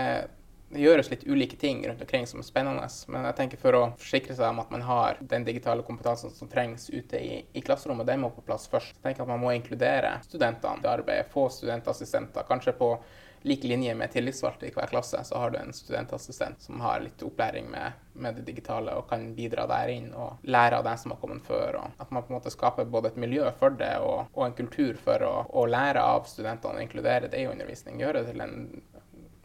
det 0.69 0.83
gjøres 0.83 1.09
litt 1.09 1.25
ulike 1.25 1.57
ting 1.57 1.81
rundt 1.87 2.01
omkring 2.01 2.27
som 2.29 2.41
er 2.41 2.45
spennende. 2.45 2.87
Men 3.09 3.25
jeg 3.29 3.37
tenker 3.39 3.61
for 3.61 3.77
å 3.77 3.83
forsikre 3.97 4.35
seg 4.37 4.51
om 4.51 4.61
at 4.61 4.73
man 4.73 4.83
har 4.85 5.21
den 5.31 5.47
digitale 5.47 5.85
kompetansen 5.85 6.33
som 6.35 6.51
trengs 6.51 6.89
ute 6.93 7.17
i, 7.17 7.39
i 7.53 7.63
klasserommet, 7.65 8.07
den 8.09 8.21
må 8.21 8.29
på 8.35 8.45
plass 8.45 8.69
først. 8.69 8.99
Jeg 8.99 9.07
tenker 9.07 9.25
at 9.25 9.31
Man 9.31 9.41
må 9.41 9.53
inkludere 9.55 10.19
studentene 10.25 10.85
i 10.85 10.91
arbeidet, 10.91 11.31
få 11.33 11.47
studentassistenter. 11.53 12.45
Kanskje 12.49 12.77
på 12.77 12.93
lik 13.41 13.63
linje 13.63 13.95
med 13.95 14.11
tillitsvalgte 14.11 14.67
i 14.67 14.71
hver 14.75 14.89
klasse, 14.91 15.23
så 15.23 15.37
har 15.37 15.51
du 15.51 15.57
en 15.57 15.73
studentassistent 15.73 16.61
som 16.61 16.81
har 16.83 16.99
litt 16.99 17.23
opplæring 17.23 17.69
med, 17.71 17.91
med, 18.13 18.35
det 18.35 18.45
digitale 18.51 18.93
og 18.99 19.07
kan 19.09 19.29
bidra 19.35 19.65
der 19.69 19.93
inn 19.93 20.09
og 20.13 20.43
lære 20.43 20.79
av 20.79 20.87
den 20.87 20.99
som 20.99 21.15
har 21.15 21.21
kommet 21.21 21.45
før. 21.47 21.79
og 21.79 22.03
At 22.03 22.11
man 22.11 22.25
på 22.25 22.33
en 22.33 22.39
måte 22.39 22.53
skaper 22.53 22.85
både 22.85 23.13
et 23.13 23.21
miljø 23.21 23.47
for 23.59 23.75
det 23.79 23.93
og, 24.03 24.27
og 24.33 24.45
en 24.45 24.57
kultur 24.57 24.99
for 24.99 25.23
å, 25.23 25.35
å, 25.49 25.65
lære 25.65 26.03
av 26.03 26.27
studentene 26.27 26.81
og 26.81 26.87
inkludere 26.87 27.31
det 27.31 27.41
i 27.41 27.47
undervisning. 27.47 28.01
Gjøre 28.03 28.25
det 28.25 28.33
til 28.33 28.43
en 28.43 28.57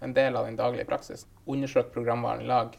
en 0.00 0.14
del 0.14 0.36
av 0.36 0.48
den 0.48 0.56
daglige 0.56 0.88
praksis. 0.88 1.26
Undersøk 1.44 1.92
programvaren 1.94 2.42
i 2.42 2.48
lag. 2.48 2.74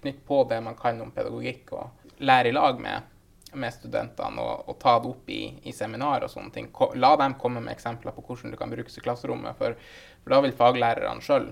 Knytt 0.00 0.24
på 0.26 0.42
det 0.50 0.60
man 0.64 0.76
kan 0.78 1.00
om 1.00 1.10
pedagogikk, 1.10 1.72
og 1.72 2.18
lære 2.18 2.52
i 2.52 2.56
lag 2.56 2.80
med, 2.80 3.12
med 3.56 3.74
studentene 3.74 4.42
og, 4.42 4.66
og, 4.68 4.78
ta 4.82 4.98
det 5.00 5.10
opp 5.10 5.30
i, 5.32 5.42
i 5.64 5.72
seminar 5.72 6.26
og 6.26 6.32
sånne 6.32 6.52
ting. 6.54 6.68
La 7.00 7.14
dem 7.20 7.38
komme 7.40 7.62
med 7.64 7.76
eksempler 7.76 8.16
på 8.16 8.24
hvordan 8.26 8.52
det 8.52 8.60
kan 8.60 8.72
brukes 8.72 8.98
i 8.98 9.04
klasserommet, 9.04 9.56
for, 9.58 9.78
for 10.22 10.36
da 10.36 10.42
vil 10.44 10.56
faglærerne 10.56 11.24
sjøl 11.24 11.50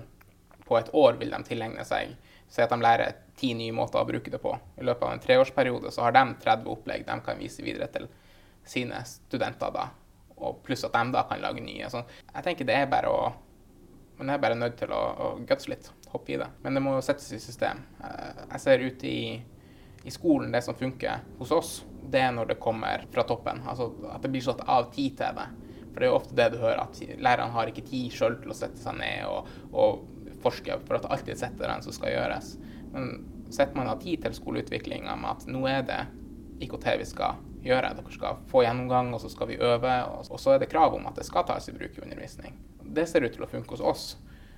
på 0.65 0.77
et 0.79 0.89
år 0.97 1.19
vil 1.21 1.33
de 1.33 1.43
tilegne 1.45 1.85
seg 1.85 2.15
Si 2.47 2.61
at 2.61 2.71
de 2.71 2.77
lærer 2.79 3.15
ti 3.39 3.53
nye 3.57 3.73
måter 3.75 3.99
å 3.99 4.07
bruke 4.07 4.31
det 4.31 4.39
på. 4.39 4.53
I 4.79 4.85
løpet 4.85 5.03
av 5.07 5.13
en 5.15 5.23
treårsperiode 5.23 5.91
så 5.91 6.05
har 6.05 6.15
de 6.15 6.23
30 6.43 6.69
opplegg 6.71 7.05
de 7.07 7.17
kan 7.25 7.39
vise 7.41 7.63
videre 7.65 7.89
til 7.91 8.05
sine 8.65 9.01
studenter 9.07 9.73
da. 9.73 9.89
Og 10.35 10.61
pluss 10.65 10.85
at 10.87 10.95
de 10.95 11.15
da 11.15 11.25
kan 11.27 11.41
lage 11.43 11.63
nye. 11.63 11.89
Så 11.91 12.03
jeg 12.05 12.45
tenker 12.45 12.69
det 12.69 12.77
er 12.79 12.91
bare 12.91 13.11
å 13.11 13.33
men 14.17 14.29
jeg 14.29 14.37
er 14.37 14.43
bare 14.45 14.57
nødt 14.57 14.77
til 14.79 14.93
å, 14.95 15.01
å 15.01 15.27
gutse 15.47 15.71
litt, 15.71 15.89
hoppe 16.13 16.35
i 16.35 16.39
det. 16.39 16.47
Men 16.63 16.77
det 16.77 16.83
må 16.85 16.95
settes 17.03 17.27
i 17.35 17.41
system. 17.43 17.81
Eh, 17.99 18.41
jeg 18.53 18.63
ser 18.63 18.85
ute 18.85 19.09
i, 19.09 19.35
i, 20.03 20.13
skolen 20.13 20.53
det 20.55 20.63
som 20.63 20.77
funker 20.77 21.25
hos 21.39 21.51
oss, 21.55 21.75
det 22.11 22.21
er 22.23 22.33
når 22.35 22.53
det 22.53 22.61
kommer 22.63 23.03
fra 23.11 23.25
toppen. 23.27 23.63
Altså 23.67 23.89
at 24.13 24.23
det 24.23 24.31
blir 24.31 24.45
satt 24.45 24.63
av 24.71 24.87
tid 24.95 25.17
til 25.19 25.39
det. 25.39 25.47
For 25.89 25.99
det 25.99 26.07
er 26.07 26.11
jo 26.11 26.19
ofte 26.19 26.37
det 26.37 26.49
du 26.53 26.59
hører, 26.61 26.83
at 26.85 27.17
lærerne 27.23 27.55
har 27.55 27.71
ikke 27.71 27.87
tid 27.87 28.13
sjøl 28.15 28.37
til 28.41 28.51
å 28.51 28.57
sette 28.57 28.79
seg 28.79 28.99
ned 28.99 29.25
og, 29.31 29.49
og 29.71 30.37
forske, 30.43 30.77
for 30.87 30.97
at 30.97 31.07
det 31.07 31.11
alltid 31.15 31.41
setter 31.41 31.71
den 31.71 31.83
som 31.83 31.95
skal 31.95 32.13
gjøres. 32.15 32.53
Men 32.93 33.11
setter 33.51 33.75
man 33.79 33.91
av 33.91 33.99
tid 34.03 34.23
til 34.23 34.35
skoleutviklinga 34.35 35.15
med 35.19 35.31
at 35.33 35.49
nå 35.51 35.65
er 35.71 35.83
det 35.87 35.99
IKT 36.63 36.87
vi 37.01 37.07
skal 37.09 37.41
gjøre, 37.65 37.95
dere 37.97 38.13
skal 38.13 38.39
få 38.51 38.63
gjennomgang, 38.63 39.11
og 39.15 39.23
så 39.23 39.31
skal 39.31 39.49
vi 39.49 39.59
øve, 39.59 39.97
og 40.29 40.39
så 40.39 40.53
er 40.53 40.61
det 40.61 40.71
krav 40.71 40.95
om 40.95 41.07
at 41.09 41.19
det 41.19 41.27
skal 41.27 41.47
tas 41.47 41.67
i 41.71 41.75
bruk 41.75 41.97
i 41.97 42.03
undervisning 42.05 42.55
det 42.85 43.07
ser 43.09 43.25
ut 43.25 43.33
til 43.33 43.45
å 43.45 43.49
funke 43.49 43.75
hos 43.75 43.83
oss. 43.83 44.05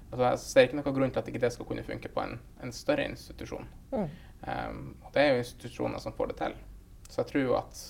Altså, 0.08 0.24
jeg 0.24 0.40
ser 0.44 0.68
ikke 0.68 0.80
noen 0.80 0.96
grunn 0.96 1.14
til 1.14 1.22
at 1.22 1.30
ikke 1.32 1.44
det 1.44 1.52
skal 1.56 1.68
kunne 1.68 1.84
funke 1.84 2.12
på 2.12 2.24
en, 2.24 2.38
en 2.64 2.74
større 2.76 3.08
institusjon. 3.10 3.68
Mm. 3.92 4.10
Um, 4.48 4.84
og 5.04 5.14
det 5.16 5.24
er 5.24 5.34
jo 5.34 5.44
institusjoner 5.44 6.04
som 6.04 6.16
får 6.16 6.32
det 6.32 6.38
til. 6.42 6.58
Så 7.10 7.22
jeg 7.22 7.32
tror 7.32 7.56
at, 7.62 7.82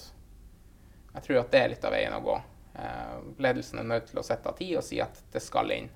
jeg 1.14 1.28
tror 1.28 1.42
at 1.42 1.52
det 1.54 1.62
er 1.62 1.74
litt 1.74 1.86
av 1.86 1.94
veien 1.94 2.18
å 2.18 2.24
gå. 2.26 2.38
Uh, 2.78 3.16
ledelsen 3.42 3.82
er 3.82 3.90
nødt 3.90 4.10
til 4.10 4.22
å 4.22 4.26
sette 4.26 4.50
av 4.50 4.58
tid 4.58 4.78
og 4.80 4.86
si 4.86 5.02
at 5.04 5.22
det 5.34 5.44
skal 5.46 5.74
inn. 5.74 5.90